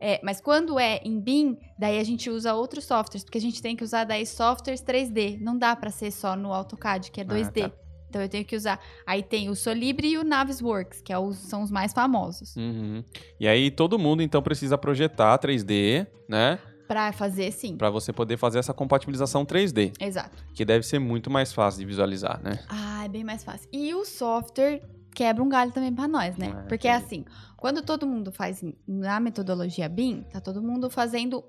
[0.00, 3.62] É, mas quando é em BIM, daí a gente usa outros softwares, porque a gente
[3.62, 5.38] tem que usar daí softwares 3D.
[5.40, 7.68] Não dá para ser só no AutoCAD, que é 2D.
[7.68, 7.72] tá.
[8.09, 8.80] Então eu tenho que usar.
[9.06, 12.56] Aí tem o Solibre e o Navisworks, que é são os mais famosos.
[12.56, 13.04] Uhum.
[13.38, 16.59] E aí todo mundo então precisa projetar 3D, né?
[16.87, 17.76] Pra fazer sim.
[17.76, 20.44] Para você poder fazer essa compatibilização 3D, Exato.
[20.54, 22.61] que deve ser muito mais fácil de visualizar, né?
[22.68, 23.68] Ah, é bem mais fácil.
[23.72, 24.80] E o software
[25.16, 26.48] quebra um galho também pra nós, né?
[26.55, 27.24] É, Porque é assim,
[27.57, 31.42] quando todo mundo faz na metodologia BIM, tá todo mundo fazendo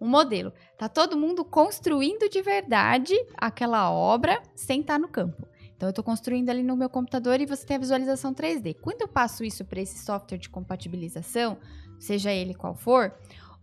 [0.00, 0.52] um modelo.
[0.76, 5.46] Tá todo mundo construindo de verdade aquela obra sem estar no campo.
[5.76, 8.74] Então eu tô construindo ali no meu computador e você tem a visualização 3D.
[8.80, 11.56] Quando eu passo isso para esse software de compatibilização,
[12.00, 13.14] seja ele qual for,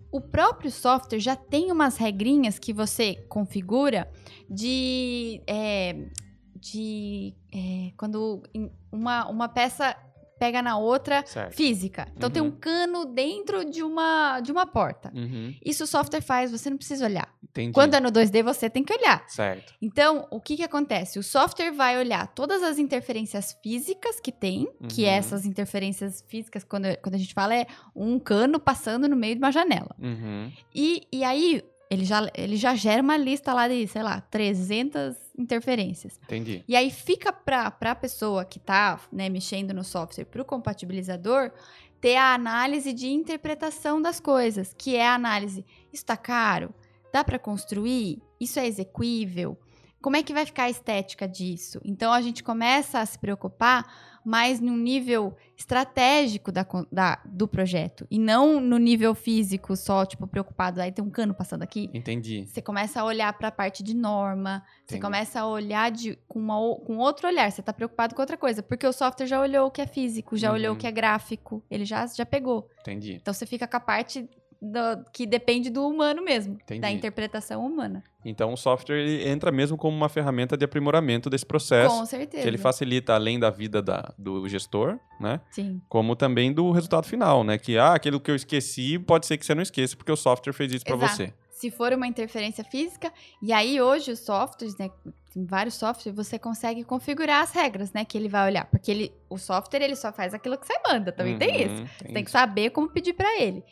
[0.10, 4.10] o próprio software já tem umas regrinhas que você configura
[4.50, 6.08] de é,
[6.56, 8.44] de é, quando
[8.92, 9.96] uma, uma peça
[10.40, 11.54] pega na outra Certo.
[11.56, 12.08] física.
[12.18, 12.48] Então tem Uhum.
[12.48, 15.12] um cano dentro de uma de uma porta.
[15.14, 15.54] Uhum.
[15.64, 17.32] Isso o software faz, você não precisa olhar.
[17.44, 17.74] Entendi.
[17.74, 19.24] Quando é no 2D você tem que olhar.
[19.30, 19.72] Certo.
[19.80, 21.20] Então, o que que acontece?
[21.20, 25.10] O software vai olhar todas as interferências físicas que tem, que Uhum.
[25.12, 29.40] essas interferências físicas, quando, quando a gente fala, é um cano passando no meio de
[29.42, 29.96] uma janela.
[30.00, 30.52] Uhum.
[30.74, 35.16] E, e aí, ele já, ele já gera uma lista lá de, sei lá, 300
[35.38, 36.20] interferências.
[36.24, 36.64] Entendi.
[36.68, 41.52] E aí fica para a pessoa que está né, mexendo no software, para o compatibilizador,
[42.00, 46.74] ter a análise de interpretação das coisas, que é a análise, isso está caro?
[47.14, 48.22] Dá para construir?
[48.40, 49.58] Isso é execuível?
[50.02, 51.80] Como é que vai ficar a estética disso?
[51.86, 58.06] Então a gente começa a se preocupar mais no nível estratégico da, da- do projeto
[58.10, 61.90] e não no nível físico, só tipo preocupado, aí tem um cano passando aqui.
[61.94, 62.46] Entendi.
[62.46, 65.02] Você começa a olhar para a parte de norma, você Entendi.
[65.02, 66.56] começa a olhar de, com, uma
[66.86, 69.72] com outro olhar, você está preocupado com outra coisa, porque o software já olhou o
[69.72, 70.76] que é físico, já olhou Uhum.
[70.78, 72.70] o que é gráfico, ele já, já pegou.
[72.82, 73.14] Entendi.
[73.22, 74.30] Então você fica com a parte
[74.62, 76.82] do- que depende do humano mesmo, Entendi.
[76.82, 78.04] da interpretação humana.
[78.24, 82.44] Então o software ele entra mesmo como uma ferramenta de aprimoramento desse processo, com certeza.
[82.44, 85.42] que ele facilita além da vida da- do gestor, né?
[85.50, 87.58] Sim, Como também do resultado final, né?
[87.58, 90.54] Que ah, aquilo que eu esqueci pode ser que você não esqueça porque o software
[90.54, 91.34] fez isso para você.
[91.50, 94.90] se for uma interferência física, e aí hoje os softwares, né,
[95.32, 98.04] tem vários softwares, você consegue configurar as regras, né?
[98.04, 98.66] Que ele vai olhar.
[98.66, 101.12] Porque ele, o software, ele só faz aquilo que você manda.
[101.12, 101.76] Também tem Uhum, isso.
[101.76, 102.32] tem Você tem que isso.
[102.32, 103.64] saber como pedir para ele.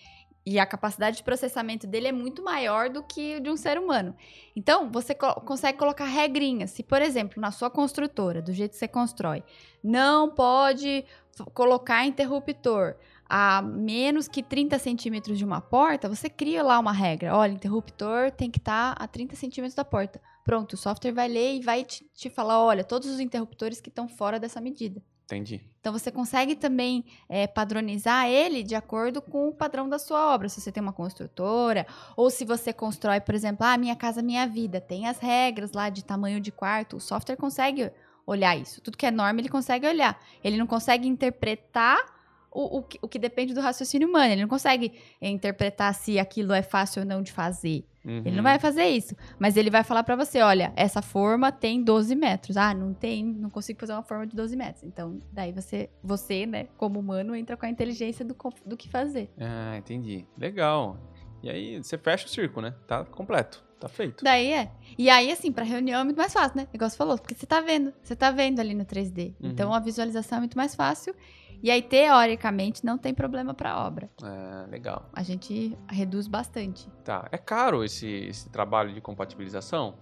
[0.46, 4.16] E a capacidade de processamento dele é muito maior do que de um ser humano.
[4.56, 6.72] Então, você co- consegue colocar regrinhas.
[6.72, 9.44] Se, por exemplo, na sua construtora, do jeito que você constrói,
[9.84, 11.06] não pode
[11.54, 12.96] colocar interruptor
[13.30, 17.36] a menos que 30 centímetros de uma porta, você cria lá uma regra.
[17.36, 20.20] Olha, interruptor tem que estar a 30 centímetros da porta.
[20.44, 23.90] Pronto, o software vai ler e vai te, te falar, olha, todos os interruptores que
[23.90, 25.00] estão fora dessa medida.
[25.30, 25.62] Entendi.
[25.80, 30.50] Então você consegue também é, padronizar ele de acordo com o padrão da sua obra.
[30.50, 31.86] Se você tem uma construtora,
[32.18, 35.90] ou se você constrói, por exemplo, ah, minha casa, minha vida, tem as regras lá
[35.90, 37.92] de tamanho de quarto, o software consegue
[38.26, 38.82] olhar isso.
[38.82, 40.20] Tudo que é norma, ele consegue olhar.
[40.44, 42.19] Ele não consegue interpretar
[42.52, 44.32] o, o, que, o que depende do raciocínio humano.
[44.34, 47.86] Ele não consegue interpretar se aquilo é fácil ou não de fazer.
[48.06, 48.44] Ele não Uhum.
[48.44, 49.14] vai fazer isso.
[49.38, 52.56] Mas ele vai falar pra você: olha, essa forma tem 12 metros.
[52.58, 54.84] Ah, não tem, não consigo fazer uma forma de 12 metros.
[54.84, 58.36] Então, daí você, você né, como humano, entra com a inteligência do,
[58.66, 59.30] do que fazer.
[59.38, 60.26] Ah, entendi.
[60.38, 60.98] Legal.
[61.44, 62.74] E aí você fecha o circo, né?
[62.88, 63.64] Tá completo.
[63.80, 64.24] Tá feito.
[64.26, 64.72] Daí é.
[64.98, 66.68] E aí, assim, pra reunião é muito mais fácil, né?
[66.74, 67.94] Igual você falou, porque você tá vendo.
[68.04, 69.36] Você tá vendo ali no 3D.
[69.40, 69.50] Uhum.
[69.52, 71.14] Então a visualização é muito mais fácil.
[71.62, 74.10] E aí, teoricamente, não tem problema pra obra.
[74.24, 75.10] Ah, legal.
[75.14, 76.90] A gente reduz bastante.
[77.04, 77.28] Tá.
[77.32, 79.96] É caro esse, esse trabalho de compatibilização?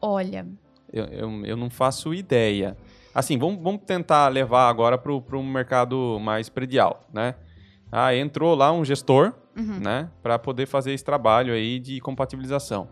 [0.00, 0.46] Olha,
[0.92, 2.76] Eu, eu, eu não faço ideia.
[3.14, 7.34] Assim, vamos, vamos tentar levar agora para um mercado mais predial, né?
[7.90, 9.78] Ah, entrou lá um gestor, uhum.
[9.78, 10.10] né?
[10.22, 12.88] Para poder fazer esse trabalho aí de compatibilização.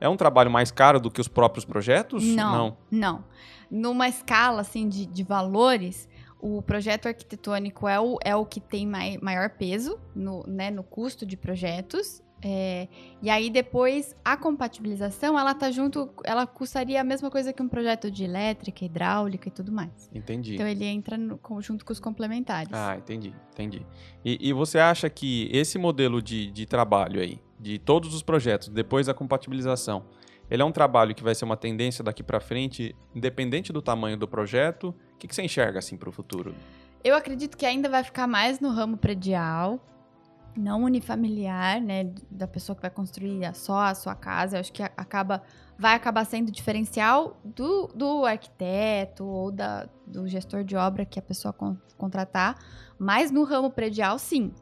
[0.00, 2.24] É um trabalho mais caro do que os próprios projetos?
[2.24, 3.24] Não, não.
[3.70, 6.08] Numa escala assim de, de valores,
[6.40, 10.82] o projeto arquitetônico é o, é o que tem mai, maior peso no, né, no
[10.82, 12.22] custo de projetos.
[12.42, 12.88] É,
[13.20, 17.68] e aí depois a compatibilização, ela tá junto, ela custaria a mesma coisa que um
[17.68, 20.10] projeto de elétrica, hidráulica e tudo mais.
[20.14, 20.54] Entendi.
[20.54, 22.72] Então ele entra no, junto com os complementares.
[22.72, 23.84] Ah, entendi, entendi.
[24.24, 28.68] E, e você acha que esse modelo de, de trabalho aí, de todos os projetos,
[28.68, 30.06] depois da compatibilização,
[30.50, 34.16] ele é um trabalho que vai ser uma tendência daqui para frente, independente do tamanho
[34.16, 34.94] do projeto?
[35.14, 36.54] O que, que você enxerga assim para o futuro?
[37.04, 39.80] Eu acredito que ainda vai ficar mais no ramo predial,
[40.56, 44.56] não unifamiliar, né, da pessoa que vai construir só a sua casa.
[44.56, 45.42] Eu acho que acaba
[45.78, 51.22] vai acabar sendo diferencial do, do arquiteto ou da, do gestor de obra que a
[51.22, 52.58] pessoa con- contratar,
[52.98, 54.52] mas no ramo predial, sim,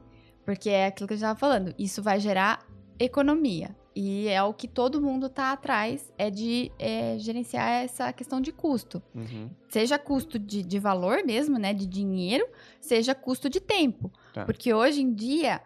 [0.44, 1.74] porque é aquilo que eu estava falando.
[1.76, 2.64] Isso vai gerar
[3.00, 3.74] economia.
[4.00, 8.52] E é o que todo mundo tá atrás, é de é, gerenciar essa questão de
[8.52, 9.50] custo Uhum.
[9.68, 12.46] seja custo de, de valor mesmo, né, de dinheiro,
[12.80, 14.12] seja custo de tempo.
[14.32, 14.44] Tá.
[14.44, 15.60] Porque hoje em dia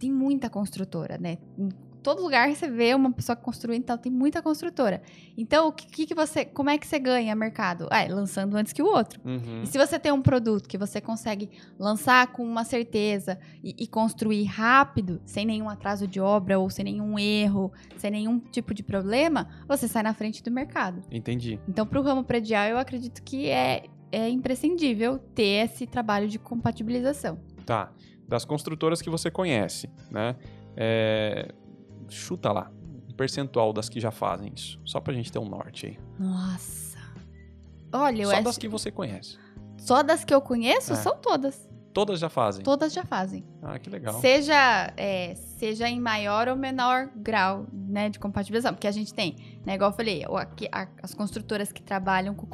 [0.00, 1.38] tem muita construtora, né?
[2.06, 5.02] Todo lugar você vê uma pessoa construindo, então tem muita construtora.
[5.36, 7.88] Então, o que, que que você, como é que você ganha mercado?
[7.90, 9.20] Ah, é lançando antes que o outro.
[9.24, 9.62] Uhum.
[9.64, 13.88] E se você tem um produto que você consegue lançar com uma certeza e, e
[13.88, 18.84] construir rápido, sem nenhum atraso de obra ou sem nenhum erro, sem nenhum tipo de
[18.84, 21.02] problema, você sai na frente do mercado.
[21.10, 21.58] Entendi.
[21.66, 23.82] Então, para o ramo predial, eu acredito que é,
[24.12, 27.40] é imprescindível ter esse trabalho de compatibilização.
[27.64, 27.90] Tá.
[28.28, 30.36] Das construtoras que você conhece, né?
[30.76, 31.52] É,
[32.08, 32.70] Chuta lá.
[33.08, 34.80] Um percentual das que já fazem isso.
[34.84, 35.98] Só pra gente ter um norte aí.
[36.18, 36.98] Nossa.
[37.92, 39.38] Olha, eu Só acho- das que você conhece.
[39.78, 40.96] só das que eu conheço É.
[40.96, 41.66] são todas.
[41.94, 42.62] Todas já fazem.
[42.62, 43.42] Todas já fazem.
[43.62, 44.20] Ah, que legal.
[44.20, 48.74] Seja, é, seja em maior ou menor grau né, de compatibilização.
[48.74, 49.34] Porque a gente tem,
[49.64, 52.46] né, igual eu falei, aqui- a- as construtoras que trabalham com,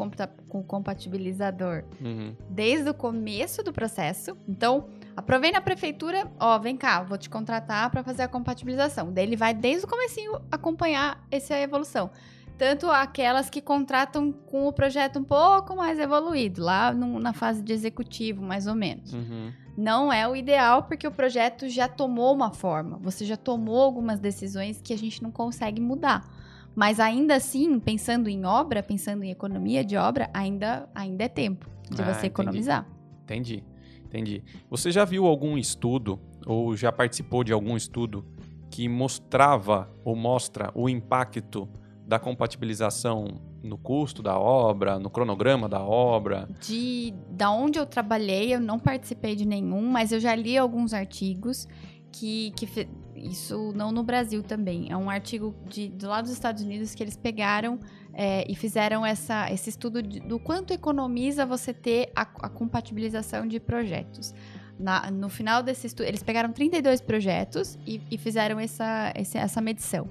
[0.49, 2.37] com o compatibilizador Uhum.
[2.49, 4.37] desde o começo do processo.
[4.47, 4.87] Então,
[5.17, 9.13] aprovei na prefeitura, ó, vem cá, vou te contratar para fazer a compatibilização.
[9.13, 12.11] Daí ele vai desde o comecinho acompanhar essa evolução.
[12.59, 17.63] Tanto aquelas que contratam com o projeto um pouco mais evoluído, lá no- na fase
[17.63, 19.13] de executivo, mais ou menos.
[19.13, 19.51] Uhum.
[19.77, 24.21] Não é o ideal porque o projeto já tomou uma forma, você já tomou algumas
[24.21, 26.23] decisões que a gente não consegue mudar.
[26.75, 31.69] Mas ainda assim, pensando em obra, pensando em economia de obra, ainda, ainda é tempo
[31.91, 32.87] de Ah, você economizar.
[33.25, 33.72] Entendi, entendi.
[34.71, 38.25] Você já viu algum estudo ou já participou de algum estudo
[38.71, 41.69] que mostrava ou mostra o impacto
[42.07, 46.49] da compatibilização no custo da obra, no cronograma da obra?
[46.61, 50.93] De da onde eu trabalhei, eu não participei de nenhum, mas eu já li alguns
[50.93, 51.69] artigos
[52.13, 52.69] que, que
[53.17, 54.91] isso não no Brasil também.
[54.93, 57.79] É um artigo de, do lado dos Estados Unidos que eles pegaram
[58.13, 63.47] é, e fizeram essa, esse estudo de- do quanto economiza você ter a, a compatibilização
[63.47, 64.35] de projetos.
[64.79, 69.61] Na- no final desse estudo, eles pegaram 32 projetos e, e fizeram essa, esse- essa
[69.61, 70.09] medição.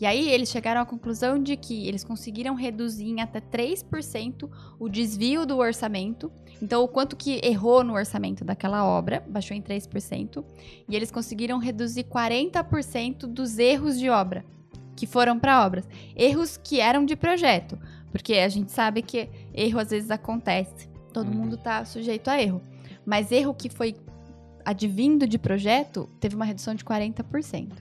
[0.00, 4.88] E aí eles chegaram à conclusão de que eles conseguiram reduzir em até 3% o
[4.88, 6.30] desvio do orçamento.
[6.60, 10.44] Então, o quanto que errou no orçamento daquela obra, baixou em 3%.
[10.88, 14.44] E eles conseguiram reduzir 40% dos erros de obra
[14.94, 15.88] que foram para obras.
[16.14, 17.78] Erros que eram de projeto.
[18.12, 20.88] Porque a gente sabe que erro às vezes acontece.
[21.12, 21.34] Todo Uhum.
[21.34, 22.60] mundo tá sujeito a erro.
[23.04, 23.96] Mas erro que foi
[24.64, 27.72] advindo de projeto teve uma redução de 40%.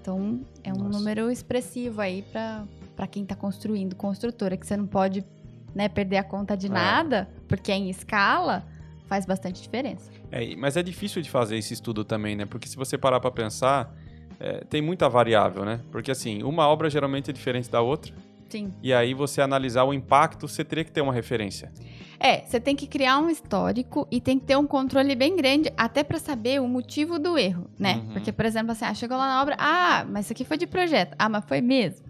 [0.00, 0.98] Então, é um Nossa.
[0.98, 5.24] número expressivo aí para quem está construindo, construtora, que você não pode
[5.74, 6.70] né, perder a conta de É.
[6.70, 8.64] nada, porque é em escala,
[9.06, 10.10] faz bastante diferença.
[10.30, 12.44] É, mas é difícil de fazer esse estudo também, né?
[12.46, 13.94] Porque se você parar pra pensar,
[14.38, 15.80] é, tem muita variável, né?
[15.90, 18.12] Porque assim, uma obra geralmente é diferente da outra.
[18.48, 18.72] Sim.
[18.82, 21.70] E aí você analisar o impacto, você teria que ter uma referência.
[22.18, 25.70] É, você tem que criar um histórico e tem que ter um controle bem grande,
[25.76, 27.96] até para saber o motivo do erro, né?
[27.96, 28.12] Uhum.
[28.14, 30.66] Porque, por exemplo, assim, ah, chegou lá na obra, ah, mas isso aqui foi de
[30.66, 31.14] projeto.
[31.18, 32.07] Ah, mas foi mesmo.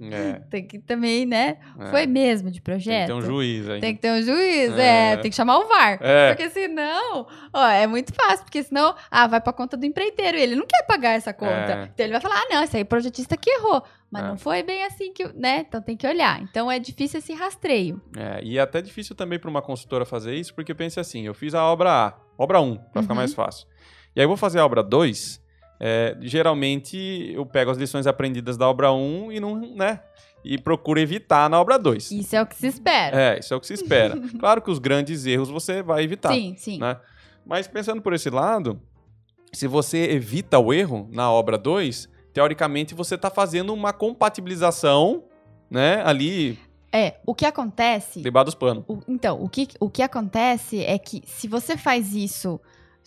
[0.00, 1.58] É, Tem que também, né?
[1.78, 1.90] é.
[1.90, 3.00] Foi mesmo de Tem projeto.
[3.02, 3.80] que ter um juiz aí.
[3.80, 5.12] Tem que ter um juiz, é.
[5.12, 5.16] É.
[5.16, 5.98] tem que chamar o VAR.
[6.00, 6.28] É.
[6.34, 10.54] Porque senão, ó, é muito fácil, porque senão, ah, vai pra conta do empreiteiro, ele
[10.54, 11.50] não quer pagar essa conta.
[11.52, 11.90] É.
[11.92, 13.82] Então ele vai falar, ah, não, esse aí é o projetista que errou.
[14.10, 15.66] Mas não foi bem assim que, né?
[15.68, 16.40] Então tem que olhar.
[16.42, 18.00] Então é difícil esse rastreio.
[18.16, 21.34] É, e é até difícil também para uma consultora fazer isso, porque pense assim, eu
[21.34, 23.18] fiz a obra A, obra 1, para ficar Uhum.
[23.18, 23.66] mais fácil.
[24.16, 25.42] E aí eu vou fazer a obra 2,
[25.80, 30.00] é, geralmente eu pego as lições aprendidas da obra 1 e não, né?
[30.44, 32.10] E procuro evitar na obra 2.
[32.12, 33.20] Isso é o que se espera.
[33.34, 34.16] É, isso é o que se espera.
[34.38, 36.32] claro que os grandes erros você vai evitar.
[36.32, 36.78] sim, sim.
[36.78, 36.96] né?
[37.44, 38.80] Mas pensando por esse lado,
[39.52, 45.24] se você evita o erro na obra 2, teoricamente você está fazendo uma compatibilização,
[45.70, 46.58] né, ali,
[46.92, 48.22] É, o que acontece.
[48.22, 48.84] debaixo dos panos.
[48.88, 52.60] o- então, o que, o que acontece é que se você faz isso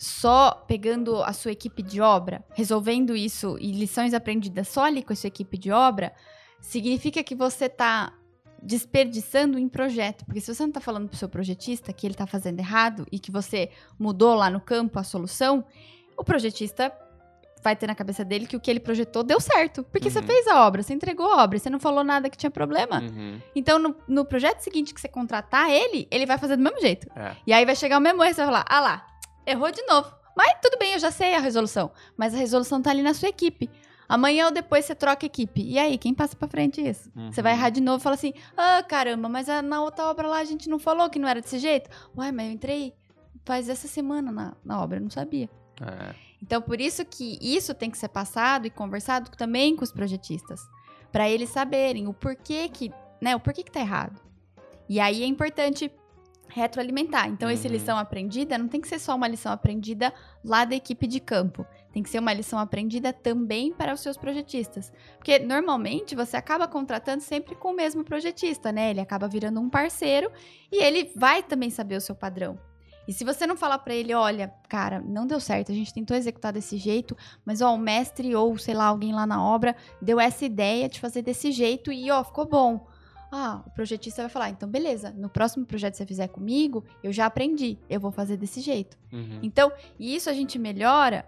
[0.04, 5.12] só pegando a sua equipe de obra, resolvendo isso e lições aprendidas só ali com
[5.12, 6.12] a sua equipe de obra,
[6.60, 8.12] significa que você tá
[8.60, 10.24] desperdiçando em projeto.
[10.24, 13.18] Porque se você não tá falando pro seu projetista que ele tá fazendo errado e
[13.18, 15.64] que você mudou lá no campo a solução,
[16.16, 16.92] o projetista
[17.62, 19.84] vai ter na cabeça dele que o que ele projetou deu certo.
[19.84, 20.26] Porque você Uhum.
[20.26, 23.00] fez a obra, você entregou a obra, você não falou nada que tinha problema.
[23.00, 23.40] Uhum.
[23.54, 27.06] Então, no, no projeto seguinte que você contratar ele, ele vai fazer do mesmo jeito.
[27.14, 27.36] É.
[27.46, 29.06] E aí vai chegar o mesmo erro, você vai falar, ah lá,
[29.46, 30.12] errou de novo.
[30.36, 31.90] Mas tudo bem, eu já sei a resolução.
[32.16, 33.68] Mas a resolução tá ali na sua equipe.
[34.08, 35.62] Amanhã ou depois você troca a equipe.
[35.62, 37.10] E aí, quem passa pra frente isso?
[37.30, 37.58] Você vai Uhum.
[37.58, 40.68] errar de novo e fala assim, ah, caramba, mas na outra obra lá a gente
[40.68, 41.88] não falou que não era desse jeito?
[42.16, 42.94] Uai, mas eu entrei
[43.44, 45.48] faz essa semana na, na obra, eu não sabia.
[45.80, 46.14] É.
[46.42, 50.60] Então, por isso que isso tem que ser passado e conversado também com os projetistas,
[51.10, 54.20] para eles saberem o porquê que, né, o porquê que tá errado.
[54.88, 55.90] E aí é importante
[56.54, 57.28] retroalimentar.
[57.28, 57.72] Então, essa Uhum.
[57.74, 60.12] lição aprendida não tem que ser só uma lição aprendida
[60.44, 61.66] lá da equipe de campo.
[61.92, 64.92] Tem que ser uma lição aprendida também para os seus projetistas.
[65.18, 68.90] Porque normalmente você acaba contratando sempre com o mesmo projetista, né?
[68.90, 70.30] Ele acaba virando um parceiro
[70.70, 72.58] e ele vai também saber o seu padrão.
[73.06, 76.16] E se você não falar pra ele, olha, cara, não deu certo, a gente tentou
[76.16, 80.20] executar desse jeito, mas ó, o mestre ou sei lá, alguém lá na obra deu
[80.20, 82.86] essa ideia de fazer desse jeito e ó, ficou bom.
[83.34, 87.10] Ah, o projetista vai falar, então beleza, no próximo projeto que você fizer comigo, eu
[87.10, 88.98] já aprendi, eu vou fazer desse jeito.
[89.10, 89.38] Uhum.
[89.42, 91.26] Então, e isso a gente melhora,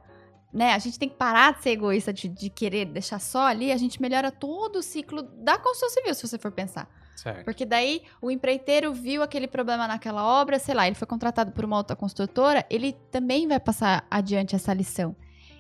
[0.53, 0.75] né?
[0.75, 3.79] A gente tem que parar de ser egoísta, de, de querer deixar só ali, a
[3.79, 6.91] gente melhora todo o ciclo da construção civil, se você for pensar.
[7.17, 7.43] Certo.
[7.43, 11.65] Porque daí o empreiteiro viu aquele problema naquela obra, sei lá, ele foi contratado por
[11.65, 15.17] uma outra construtora, ele também vai passar adiante essa lição.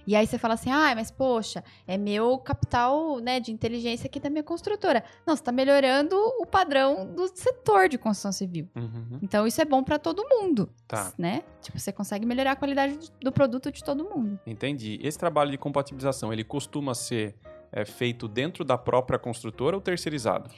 [0.06, 4.20] E aí você fala assim, ah, mas poxa, é meu capital né, de inteligência aqui
[4.20, 5.02] da minha construtora.
[5.26, 8.68] Não, você está melhorando o padrão do setor de construção civil.
[8.76, 9.18] Uhum.
[9.22, 11.12] Então isso é bom para todo mundo, Tá.
[11.18, 11.42] né?
[11.62, 14.38] Tipo, você consegue melhorar a qualidade do produto de todo mundo.
[14.46, 14.98] Entendi.
[15.02, 17.34] Esse trabalho de compatibilização, ele costuma ser
[17.72, 20.50] é, feito dentro da própria construtora ou terceirizado?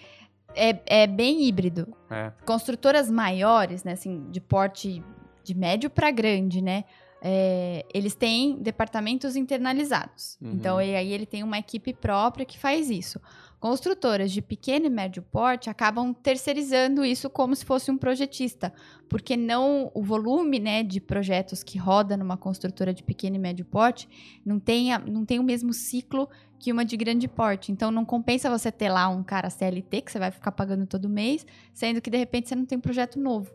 [0.55, 1.95] É, é bem híbrido.
[2.11, 2.33] É.
[2.45, 5.03] construtoras maiores, né, assim, de porte
[5.45, 6.85] de médio para grande, né,
[7.23, 10.37] é, eles têm departamentos internalizados.
[10.41, 10.53] Uhum.
[10.53, 13.21] Então, e aí ele tem uma equipe própria que faz isso.
[13.59, 18.73] Construtoras de pequeno e médio porte acabam terceirizando isso como se fosse um projetista,
[19.09, 23.65] porque não o volume, né, de projetos que roda numa construtora de pequeno e médio
[23.65, 24.09] porte
[24.45, 27.73] não tem, a- não tem o mesmo ciclo que uma de grande porte.
[27.73, 31.09] Então não compensa você ter lá um cara CLT que você vai ficar pagando todo
[31.09, 33.51] mês, sendo que de repente você não tem um projeto novo.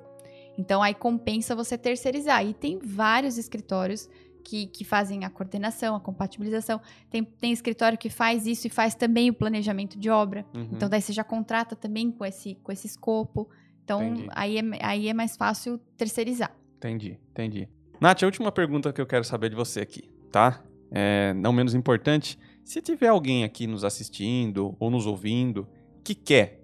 [0.57, 2.45] Então aí compensa você terceirizar.
[2.45, 4.09] E tem vários escritórios
[4.41, 6.81] que, que fazem a coordenação, a compatibilização.
[7.09, 10.45] Tem, tem escritório que faz isso e faz também o planejamento de obra.
[10.53, 10.69] Uhum.
[10.73, 13.49] Então daí você já contrata também com esse, com esse escopo.
[13.83, 14.29] Então Entendi.
[14.31, 16.55] aí é, aí é mais fácil terceirizar.
[16.77, 17.69] Entendi, entendi.
[17.99, 20.63] Nath, a última pergunta que eu quero saber de você aqui, tá?
[20.89, 25.67] É, não menos importante, Se tiver alguém aqui nos assistindo ou nos ouvindo
[26.03, 26.60] que quer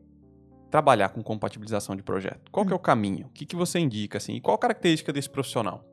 [0.69, 3.27] trabalhar com compatibilização de projeto, qual que é o caminho?
[3.27, 4.33] O que, que você indica, assim?
[4.33, 5.83] E qual a característica desse profissional?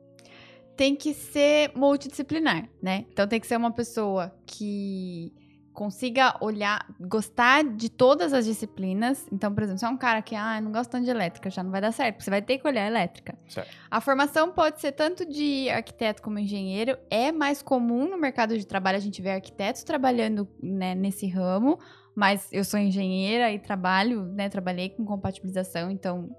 [0.75, 3.05] Tem que ser multidisciplinar, né?
[3.11, 5.33] Então tem que ser uma pessoa que
[5.75, 9.27] consiga olhar, gostar de todas as disciplinas.
[9.31, 11.61] Então, por exemplo, se é um cara que ah, não gosta tanto de elétrica, já
[11.61, 13.37] não vai dar certo, porque você vai ter que olhar elétrica.
[13.47, 13.69] Certo.
[13.91, 16.97] A formação pode ser tanto de arquiteto como engenheiro.
[17.09, 21.77] É mais comum no mercado de trabalho a gente ver arquitetos trabalhando né, nesse ramo,
[22.15, 24.47] mas eu sou engenheira e trabalho, né?
[24.47, 26.29] Trabalhei com compatibilização, então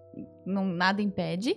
[0.44, 1.56] não, nada impede.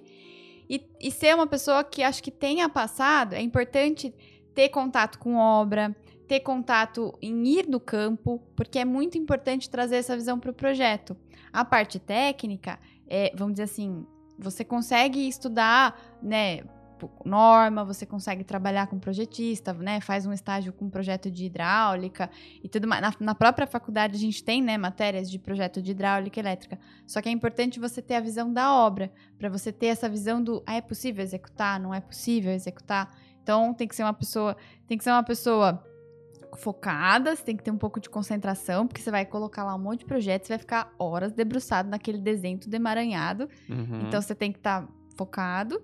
[0.70, 4.14] E, e ser uma pessoa que acho que tenha passado, é importante
[4.54, 5.96] ter contato com obra,
[6.28, 10.54] ter contato em ir no campo, porque é muito importante trazer essa visão para o
[10.54, 11.18] projeto.
[11.52, 14.06] A parte técnica, é, vamos dizer assim,
[14.38, 16.64] você consegue estudar, né,
[17.24, 22.30] norma, você consegue trabalhar com projetista, né, faz um estágio com projeto de hidráulica
[22.64, 23.02] e tudo mais.
[23.02, 26.80] Na, na própria faculdade a gente tem, né, matérias de projeto de hidráulica e elétrica.
[27.06, 30.42] Só que é importante você ter a visão da obra, para você ter essa visão
[30.42, 33.16] do, ah, é possível executar, não é possível executar.
[33.42, 35.84] Então tem que ser uma pessoa, tem que ser uma pessoa
[36.58, 39.80] focada, você tem que ter um pouco de concentração, porque você vai colocar lá um
[39.80, 43.50] monte de projetos, você vai ficar horas debruçado naquele desenho tudo emaranhado.
[43.70, 44.08] Uhum.
[44.08, 45.82] Então você tem que estar tá focado.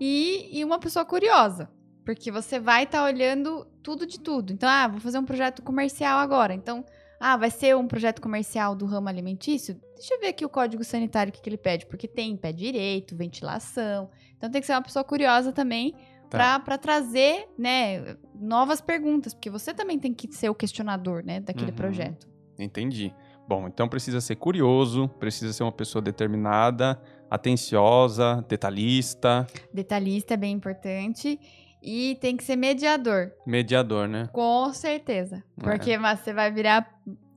[0.00, 1.70] E, e uma pessoa curiosa,
[2.04, 4.52] porque você vai estar tá olhando tudo de tudo.
[4.52, 6.54] Então, ah, vou fazer um projeto comercial agora.
[6.54, 6.84] Então,
[7.20, 9.80] ah, vai ser um projeto comercial do ramo alimentício?
[9.94, 13.14] Deixa eu ver aqui o código sanitário que, que ele pede, porque tem pé direito,
[13.16, 14.10] ventilação.
[14.36, 15.94] Então tem que ser uma pessoa curiosa também
[16.28, 16.58] tá.
[16.58, 21.70] para trazer, né, novas perguntas, porque você também tem que ser o questionador, né, daquele
[21.70, 21.76] Uhum.
[21.76, 22.28] projeto.
[22.58, 23.14] Entendi.
[23.46, 27.00] Bom, então precisa ser curioso, precisa ser uma pessoa determinada,
[27.34, 31.38] atenciosa, detalhista, Detalhista é bem importante
[31.82, 34.28] e tem que ser mediador, mediador, né?
[34.32, 35.62] com certeza, É.
[35.62, 36.88] porque mas você vai virar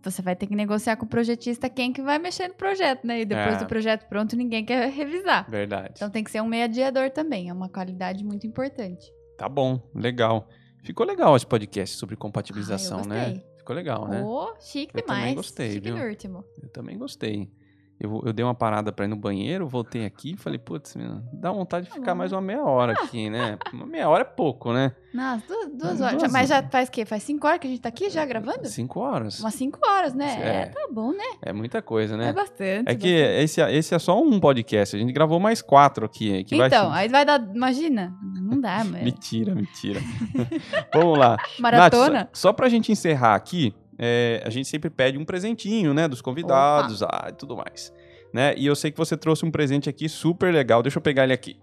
[0.03, 3.21] você vai ter que negociar com o projetista quem que vai mexer no projeto, né?
[3.21, 3.57] E depois É.
[3.57, 5.49] do projeto pronto, ninguém quer revisar.
[5.49, 5.93] Verdade.
[5.95, 9.11] Então tem que ser um mediador também, é uma qualidade muito importante.
[9.35, 10.47] Tá bom, legal.
[10.83, 13.41] Ficou legal esse podcast sobre compatibilização, Ah, né?
[13.57, 14.21] Ficou legal, né?
[14.23, 15.21] Oh, chique Eu demais.
[15.21, 15.97] também gostei, chique viu?
[15.97, 16.45] no último.
[16.61, 17.49] Eu também gostei.
[17.97, 20.95] Eu, eu dei uma parada pra ir no banheiro, voltei aqui e falei, putz,
[21.31, 23.57] dá vontade de Tá ficar mais uma meia hora aqui, né?
[23.71, 24.91] Uma meia hora é pouco, né?
[25.13, 26.21] Nossa, duas, duas Duas horas.
[26.21, 27.05] Já- mas já faz o quê?
[27.05, 28.65] Faz cinco horas que a gente tá aqui já gravando?
[28.67, 29.39] Cinco horas.
[29.39, 30.25] Umas cinco horas, né?
[30.41, 30.47] É.
[30.61, 31.23] É, tá bom, né?
[31.41, 32.33] É muita coisa, É, né?
[32.33, 32.83] bastante.
[32.89, 33.43] É que bastante.
[33.43, 34.93] esse, esse é só um podcast.
[34.93, 36.43] A gente gravou mais quatro aqui.
[36.43, 37.39] Que vai Então, ser- aí vai dar.
[37.55, 38.13] Imagina.
[38.21, 39.05] Não dá, mano.
[39.05, 40.01] Mentira, mentira.
[40.93, 41.37] Vamos lá.
[41.59, 42.09] Maratona?
[42.19, 46.07] Nath, só, só pra gente encerrar aqui, é, a gente sempre pede um presentinho, né?
[46.07, 47.93] Dos convidados ah, e tudo mais.
[48.33, 48.53] Né?
[48.57, 50.83] E eu sei que você trouxe um presente aqui super legal.
[50.83, 51.57] Deixa eu pegar ele aqui.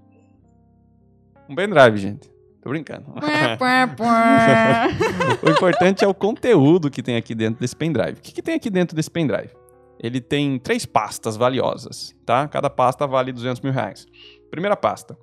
[1.49, 2.31] Um pendrive, gente.
[2.63, 3.05] Tô brincando.
[5.43, 8.19] O importante é o conteúdo que tem aqui dentro desse pendrive.
[8.19, 9.51] O que, que tem aqui dentro desse pendrive?
[9.99, 12.49] Ele tem três pastas valiosas, tá?
[12.49, 14.07] Cada pasta vale 200 mil reais.
[14.51, 15.19] Primeira pasta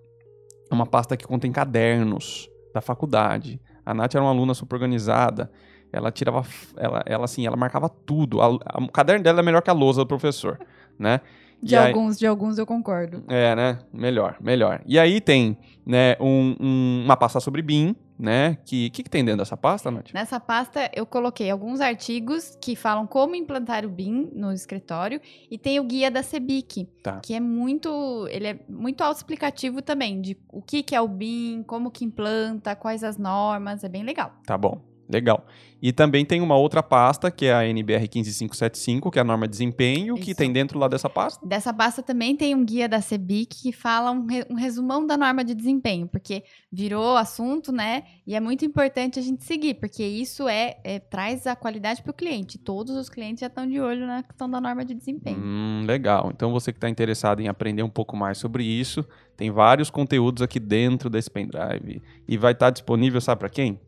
[0.69, 3.59] é uma pasta que contém cadernos da faculdade.
[3.85, 5.49] A Nath era uma aluna super organizada.
[5.91, 6.45] Ela tirava,
[6.77, 8.41] ela, ela assim, ela marcava tudo.
[8.41, 10.59] A- a- o caderno dela é melhor que a lousa do professor,
[10.99, 11.21] né?
[11.61, 13.23] De E aí- alguns, de alguns eu concordo.
[13.27, 13.79] é, né?
[13.91, 14.81] Melhor, melhor.
[14.85, 18.57] E aí tem, né, um- um- uma pasta sobre BIM, né?
[18.63, 20.13] Que o que, que tem dentro dessa pasta, Nath?
[20.13, 25.19] Nessa pasta eu coloquei alguns artigos que falam como implantar o BIM no escritório
[25.51, 27.19] e tem o guia da CEBIC, Tá.
[27.21, 31.61] que é muito, ele é muito autoexplicativo também de o que que é o BIM,
[31.63, 34.31] como que implanta, quais as normas, é bem legal.
[34.45, 34.79] Tá bom,
[35.09, 35.45] legal.
[35.81, 39.47] E também tem uma outra pasta, que é a NBR 15575, que é a norma
[39.47, 40.35] de desempenho, que Isso.
[40.37, 41.45] tem dentro lá dessa pasta.
[41.45, 45.15] Dessa pasta também tem um guia da CEBIC que fala um, re- um resumão da
[45.15, 48.03] norma de desempenho, porque virou assunto, né?
[48.27, 52.11] E é muito importante a gente seguir, porque isso é, é- traz a qualidade para
[52.11, 52.57] o cliente.
[52.57, 55.39] Todos os clientes já estão de olho na questão da norma de desempenho.
[55.39, 56.29] Hum, legal.
[56.35, 59.05] Então você que está interessado em aprender um pouco mais sobre isso,
[59.37, 62.01] tem vários conteúdos aqui dentro desse pendrive.
[62.27, 63.79] E vai estar disponível, sabe para quem?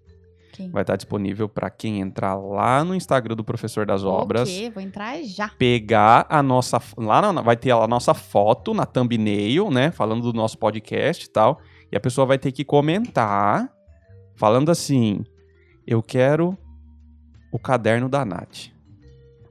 [0.52, 0.70] Quem?
[0.70, 4.50] Vai estar disponível para quem entrar lá no Instagram do Professor das Obras.
[4.50, 5.50] Ok, vou entrar já.
[5.50, 6.82] pegar a nossa.
[6.98, 9.92] Lá na- vai ter a nossa foto na thumbnail, né?
[9.92, 11.60] Falando do nosso podcast e tal.
[11.92, 13.70] E a pessoa vai ter que comentar,
[14.36, 15.24] falando assim:
[15.88, 16.58] Eu quero
[17.52, 18.68] o caderno da Nath.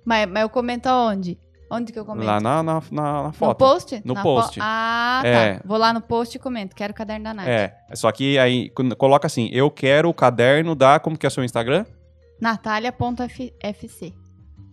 [0.04, 1.38] Mas, mas eu comento aonde?
[1.70, 2.26] Onde que eu comento?
[2.26, 3.58] Lá na, na, na- na no foto.
[3.58, 4.02] post?
[4.04, 4.58] No post.
[4.58, 5.54] po- Ah, É.
[5.54, 5.62] tá.
[5.64, 6.74] Vou lá no post e comento.
[6.74, 7.46] Quero o caderno da Nath.
[7.48, 7.76] É.
[7.94, 10.98] Só que aí coloca assim: Eu quero o caderno da.
[10.98, 11.84] Como que é seu Instagram?
[12.40, 14.14] Natália.fc.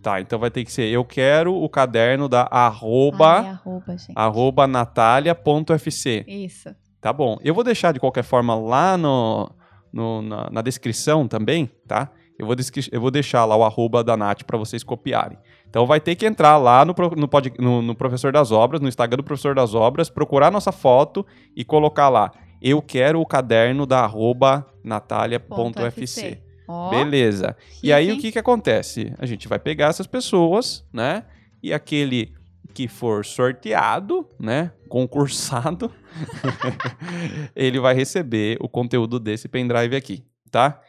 [0.02, 3.40] Tá, então vai ter que ser: Eu quero o caderno da arroba.
[3.40, 3.96] Ai, arroba.
[4.14, 6.24] Arroba natalia.fc.
[6.26, 6.70] Isso.
[7.00, 7.36] Tá bom.
[7.42, 9.50] Eu vou deixar de qualquer forma lá no,
[9.92, 12.10] no- na, na descrição também, tá?
[12.38, 12.54] Eu vou,
[12.92, 15.36] eu vou deixar lá o arroba da Nath para vocês copiarem.
[15.68, 18.88] Então vai ter que entrar lá no, no, pod- no- no Professor das Obras, no
[18.88, 22.32] Instagram do Professor das Obras, procurar nossa foto e colocar lá.
[22.60, 26.42] Eu quero o caderno da arroba natalia.fc.
[26.66, 27.56] Ó, Beleza.
[27.70, 28.20] chique, E aí o hein?
[28.20, 29.12] que que acontece?
[29.18, 31.24] A gente vai pegar essas pessoas, né?
[31.62, 32.34] E aquele
[32.74, 34.72] que for sorteado, né?
[34.88, 35.90] Concursado,
[37.54, 40.80] ele vai receber o conteúdo desse pendrive aqui, tá?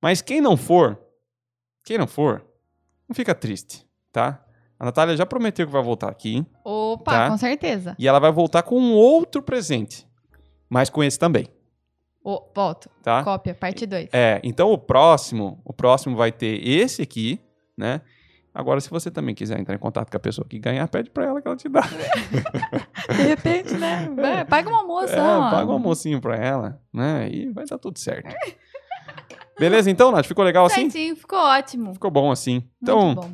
[0.00, 0.98] Mas quem não for,
[1.84, 2.44] quem não for,
[3.08, 4.44] não fica triste, tá?
[4.78, 7.30] A Natália já prometeu que vai voltar aqui Opa, Tá.
[7.30, 7.94] com certeza.
[7.98, 10.06] e ela vai voltar com um outro presente,
[10.68, 11.46] mas com esse também,
[12.24, 12.90] Ô, volto.
[13.02, 13.22] tá?
[13.24, 14.08] Cópia, parte 2.
[14.12, 17.40] É, então o próximo, o próximo vai ter esse aqui,
[17.76, 18.00] né?
[18.54, 21.24] Agora, se você também quiser entrar em contato com a pessoa que ganhar, pede pra
[21.24, 21.80] ela que ela te dá.
[23.16, 24.10] De repente, né?
[24.14, 25.14] Vai, Paga uma moça.
[25.14, 25.50] É, ó.
[25.50, 27.30] paga um almocinho pra ela, né?
[27.30, 28.28] E vai dar tudo certo.
[29.58, 30.26] Beleza, então, Nath?
[30.26, 30.90] Ficou legal assim?
[30.90, 31.94] Certinho, ficou ótimo.
[31.94, 32.68] Ficou bom assim.
[32.82, 33.30] Então, Muito bom.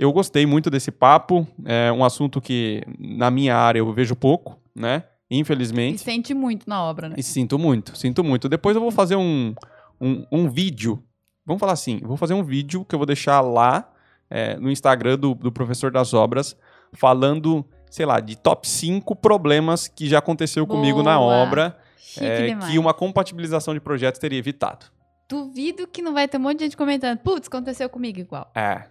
[0.00, 1.46] Eu gostei muito desse papo.
[1.62, 5.04] É um assunto que, na minha área, eu vejo pouco, né?
[5.30, 6.00] E Infelizmente.
[6.00, 7.16] sente muito na obra, né?
[7.18, 8.48] E sinto muito, sinto muito.
[8.48, 9.54] Depois eu vou fazer um,
[10.00, 11.04] um, um vídeo.
[11.44, 13.92] Vamos falar assim, vou fazer um vídeo que eu vou deixar lá
[14.30, 16.56] é, no Instagram do, do Professor das Obras,
[16.94, 21.34] falando, sei lá, de top 5 problemas que já aconteceu comigo na Boa.
[21.34, 21.78] obra,
[22.18, 24.86] é, que uma compatibilização de projetos teria evitado.
[25.28, 27.18] Duvido que não vai ter um monte de gente comentando.
[27.18, 28.50] Putz, aconteceu comigo igual.
[28.54, 28.84] É,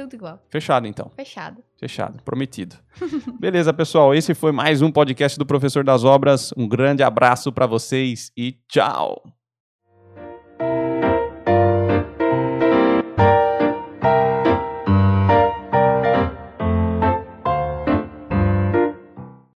[0.00, 0.42] Tudo igual.
[0.48, 1.10] fechado então.
[1.14, 1.62] Fechado.
[1.78, 2.74] Fechado, prometido.
[3.38, 6.54] Beleza, pessoal, esse foi mais um podcast do Professor das Obras.
[6.56, 9.22] Um grande abraço para vocês e tchau.